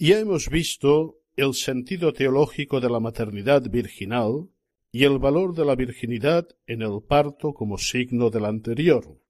Ya 0.00 0.20
hemos 0.20 0.48
visto 0.48 1.18
el 1.34 1.54
sentido 1.54 2.12
teológico 2.12 2.78
de 2.78 2.88
la 2.88 3.00
maternidad 3.00 3.68
virginal 3.68 4.48
y 4.92 5.02
el 5.02 5.18
valor 5.18 5.56
de 5.56 5.64
la 5.64 5.74
virginidad 5.74 6.46
en 6.68 6.82
el 6.82 7.00
parto 7.02 7.52
como 7.52 7.78
signo 7.78 8.30
del 8.30 8.44
anterior. 8.44 9.20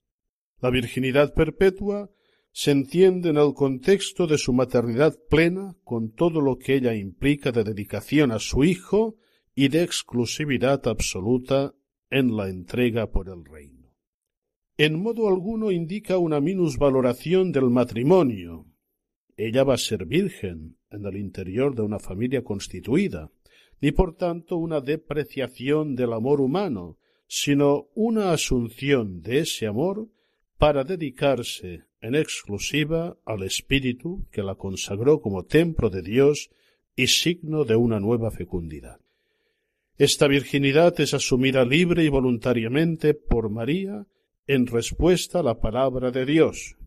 La 0.60 0.68
virginidad 0.68 1.32
perpetua 1.32 2.10
se 2.52 2.72
entiende 2.72 3.30
en 3.30 3.38
el 3.38 3.54
contexto 3.54 4.26
de 4.26 4.36
su 4.36 4.52
maternidad 4.52 5.16
plena 5.30 5.74
con 5.84 6.12
todo 6.12 6.42
lo 6.42 6.58
que 6.58 6.74
ella 6.74 6.94
implica 6.94 7.50
de 7.50 7.64
dedicación 7.64 8.30
a 8.30 8.38
su 8.38 8.62
hijo 8.62 9.16
y 9.54 9.68
de 9.68 9.82
exclusividad 9.82 10.86
absoluta 10.86 11.74
en 12.10 12.36
la 12.36 12.50
entrega 12.50 13.10
por 13.10 13.30
el 13.30 13.42
reino. 13.46 13.94
En 14.76 15.00
modo 15.00 15.28
alguno 15.28 15.70
indica 15.70 16.18
una 16.18 16.40
minusvaloración 16.40 17.52
del 17.52 17.70
matrimonio. 17.70 18.66
Ella 19.38 19.62
va 19.62 19.74
a 19.74 19.78
ser 19.78 20.04
virgen 20.04 20.76
en 20.90 21.06
el 21.06 21.16
interior 21.16 21.76
de 21.76 21.82
una 21.82 22.00
familia 22.00 22.42
constituida, 22.42 23.30
ni 23.80 23.92
por 23.92 24.16
tanto 24.16 24.56
una 24.56 24.80
depreciación 24.80 25.94
del 25.94 26.12
amor 26.12 26.40
humano, 26.40 26.98
sino 27.28 27.86
una 27.94 28.32
asunción 28.32 29.22
de 29.22 29.38
ese 29.38 29.68
amor 29.68 30.08
para 30.58 30.82
dedicarse 30.82 31.84
en 32.00 32.16
exclusiva 32.16 33.16
al 33.24 33.44
espíritu 33.44 34.26
que 34.32 34.42
la 34.42 34.56
consagró 34.56 35.20
como 35.20 35.44
templo 35.44 35.88
de 35.88 36.02
Dios 36.02 36.50
y 36.96 37.06
signo 37.06 37.64
de 37.64 37.76
una 37.76 38.00
nueva 38.00 38.32
fecundidad. 38.32 38.98
Esta 39.98 40.26
virginidad 40.26 41.00
es 41.00 41.14
asumida 41.14 41.64
libre 41.64 42.02
y 42.02 42.08
voluntariamente 42.08 43.14
por 43.14 43.50
María 43.50 44.04
en 44.48 44.66
respuesta 44.66 45.40
a 45.40 45.42
la 45.44 45.60
palabra 45.60 46.10
de 46.10 46.26
Dios, 46.26 46.77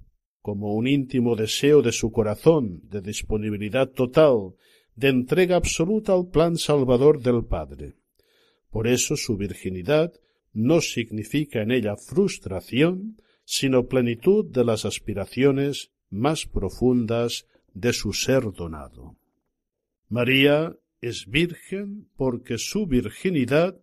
como 0.41 0.73
un 0.73 0.87
íntimo 0.87 1.35
deseo 1.35 1.81
de 1.81 1.91
su 1.91 2.11
corazón, 2.11 2.81
de 2.89 3.01
disponibilidad 3.01 3.89
total, 3.89 4.55
de 4.95 5.09
entrega 5.09 5.55
absoluta 5.55 6.13
al 6.13 6.27
plan 6.29 6.57
salvador 6.57 7.21
del 7.21 7.45
Padre. 7.45 7.93
Por 8.69 8.87
eso 8.87 9.15
su 9.15 9.37
virginidad 9.37 10.13
no 10.53 10.81
significa 10.81 11.61
en 11.61 11.71
ella 11.71 11.95
frustración, 11.95 13.17
sino 13.45 13.87
plenitud 13.87 14.45
de 14.45 14.65
las 14.65 14.85
aspiraciones 14.85 15.91
más 16.09 16.45
profundas 16.45 17.45
de 17.73 17.93
su 17.93 18.13
ser 18.13 18.51
donado. 18.51 19.15
María 20.09 20.75
es 21.01 21.27
virgen 21.27 22.07
porque 22.17 22.57
su 22.57 22.85
virginidad 22.85 23.79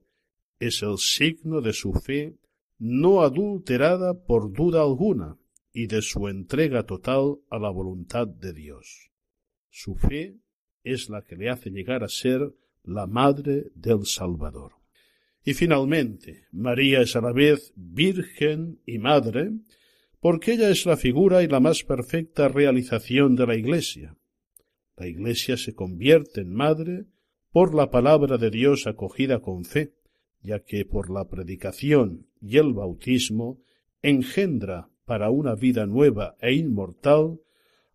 es 0.61 0.83
el 0.83 0.99
signo 0.99 1.61
de 1.61 1.73
su 1.73 1.95
fe 1.95 2.35
no 2.79 3.23
adulterada 3.23 4.15
por 4.15 4.53
duda 4.53 4.83
alguna 4.83 5.37
y 5.73 5.87
de 5.87 6.03
su 6.03 6.29
entrega 6.29 6.85
total 6.85 7.37
a 7.51 7.59
la 7.59 7.71
voluntad 7.71 8.27
de 8.27 8.53
Dios. 8.53 9.11
Su 9.71 9.95
fe 9.95 10.37
es 10.83 11.09
la 11.09 11.23
que 11.23 11.37
le 11.37 11.51
hace 11.51 11.71
llegar 11.71 12.03
a 12.03 12.09
ser 12.09 12.55
la 12.85 13.07
madre 13.07 13.71
del 13.75 14.07
Salvador. 14.07 14.73
Y 15.45 15.55
finalmente, 15.55 16.45
María 16.53 17.01
es 17.01 17.17
a 17.17 17.21
la 17.21 17.33
vez 17.33 17.73
virgen 17.77 18.81
y 18.87 18.99
madre, 18.99 19.53
porque 20.21 20.55
ella 20.55 20.71
es 20.71 20.85
la 20.85 20.97
figura 20.97 21.43
y 21.43 21.49
la 21.49 21.61
más 21.61 21.85
perfecta 21.85 22.49
realización 22.49 23.37
de 23.37 23.47
la 23.47 23.57
Iglesia. 23.57 24.17
La 24.97 25.07
Iglesia 25.07 25.57
se 25.57 25.75
convierte 25.75 26.41
en 26.41 26.53
madre 26.53 27.07
por 27.51 27.75
la 27.75 27.91
palabra 27.91 28.37
de 28.37 28.51
Dios 28.51 28.87
acogida 28.87 29.41
con 29.41 29.65
fe, 29.65 29.95
ya 30.43 30.61
que 30.61 30.85
por 30.85 31.11
la 31.11 31.29
predicación 31.29 32.27
y 32.41 32.59
el 32.59 32.73
bautismo 32.73 33.61
engendra 34.03 34.91
para 35.09 35.31
una 35.31 35.55
vida 35.55 35.87
nueva 35.87 36.37
e 36.39 36.53
inmortal 36.53 37.41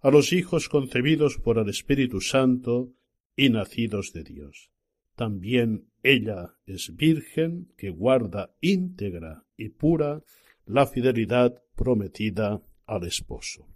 a 0.02 0.10
los 0.10 0.34
hijos 0.34 0.68
concebidos 0.68 1.38
por 1.38 1.60
el 1.60 1.70
Espíritu 1.70 2.22
Santo 2.22 2.92
y 3.36 3.52
nacidos 3.52 4.14
de 4.14 4.24
Dios. 4.24 4.72
También 5.16 5.86
ella 6.02 6.56
es 6.66 6.96
virgen 6.96 7.72
que 7.78 7.92
guarda 7.92 8.56
íntegra 8.62 9.46
y 9.56 9.70
pura 9.70 10.24
la 10.66 10.88
fidelidad 10.88 11.62
prometida 11.76 12.64
al 12.88 13.04
esposo. 13.04 13.68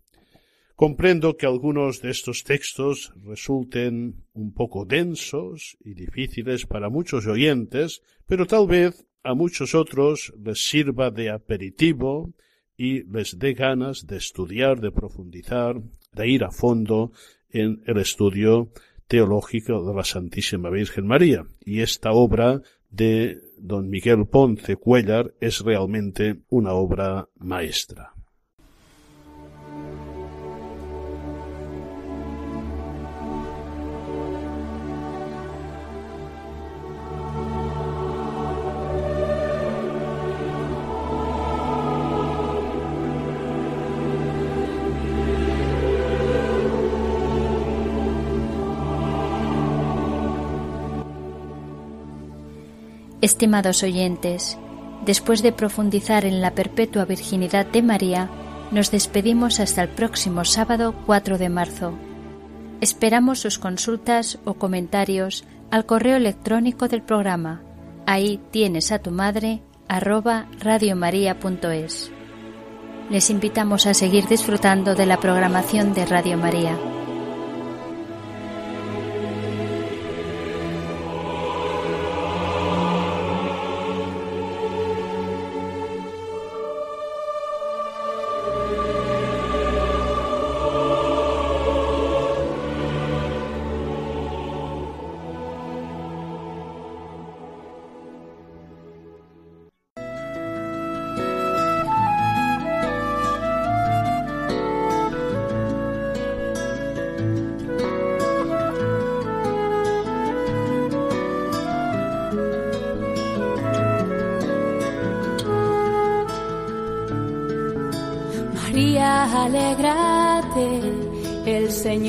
Comprendo 0.75 1.37
que 1.37 1.45
algunos 1.45 2.01
de 2.01 2.09
estos 2.09 2.43
textos 2.43 3.13
resulten 3.23 4.23
un 4.33 4.51
poco 4.51 4.83
densos 4.85 5.77
y 5.85 5.93
difíciles 5.93 6.65
para 6.65 6.89
muchos 6.89 7.27
oyentes, 7.27 8.01
pero 8.25 8.47
tal 8.47 8.65
vez 8.65 9.05
a 9.21 9.35
muchos 9.35 9.75
otros 9.75 10.33
les 10.43 10.67
sirva 10.67 11.11
de 11.11 11.29
aperitivo 11.29 12.33
y 12.77 13.03
les 13.03 13.37
dé 13.39 13.53
ganas 13.53 14.05
de 14.05 14.17
estudiar, 14.17 14.79
de 14.79 14.91
profundizar, 14.91 15.81
de 16.13 16.27
ir 16.27 16.43
a 16.43 16.51
fondo 16.51 17.11
en 17.49 17.81
el 17.85 17.97
estudio 17.97 18.71
teológico 19.07 19.83
de 19.83 19.95
la 19.95 20.03
Santísima 20.03 20.69
Virgen 20.69 21.07
María. 21.07 21.45
Y 21.65 21.81
esta 21.81 22.11
obra 22.11 22.61
de 22.89 23.39
don 23.57 23.89
Miguel 23.89 24.27
Ponce 24.27 24.75
Cuellar 24.75 25.33
es 25.39 25.61
realmente 25.61 26.41
una 26.49 26.73
obra 26.73 27.27
maestra. 27.39 28.16
Estimados 53.19 53.81
oyentes, 53.81 54.59
después 55.03 55.41
de 55.41 55.51
profundizar 55.51 56.23
en 56.23 56.39
la 56.39 56.51
perpetua 56.51 57.05
virginidad 57.05 57.65
de 57.65 57.81
María, 57.81 58.29
nos 58.69 58.91
despedimos 58.91 59.59
hasta 59.59 59.81
el 59.81 59.89
próximo 59.89 60.45
sábado 60.45 60.93
4 61.07 61.39
de 61.39 61.49
marzo. 61.49 61.93
Esperamos 62.79 63.39
sus 63.39 63.57
consultas 63.57 64.37
o 64.45 64.53
comentarios 64.53 65.45
al 65.71 65.87
correo 65.87 66.17
electrónico 66.17 66.87
del 66.87 67.01
programa. 67.01 67.63
Ahí 68.05 68.39
tienes 68.51 68.91
a 68.91 68.99
tu 68.99 69.09
madre 69.09 69.61
arroba 69.87 70.47
radiomaria.es. 70.59 72.11
Les 73.09 73.29
invitamos 73.31 73.87
a 73.87 73.95
seguir 73.95 74.27
disfrutando 74.27 74.93
de 74.93 75.07
la 75.07 75.17
programación 75.17 75.93
de 75.95 76.05
Radio 76.05 76.37
María. 76.37 76.77
María, 76.77 76.96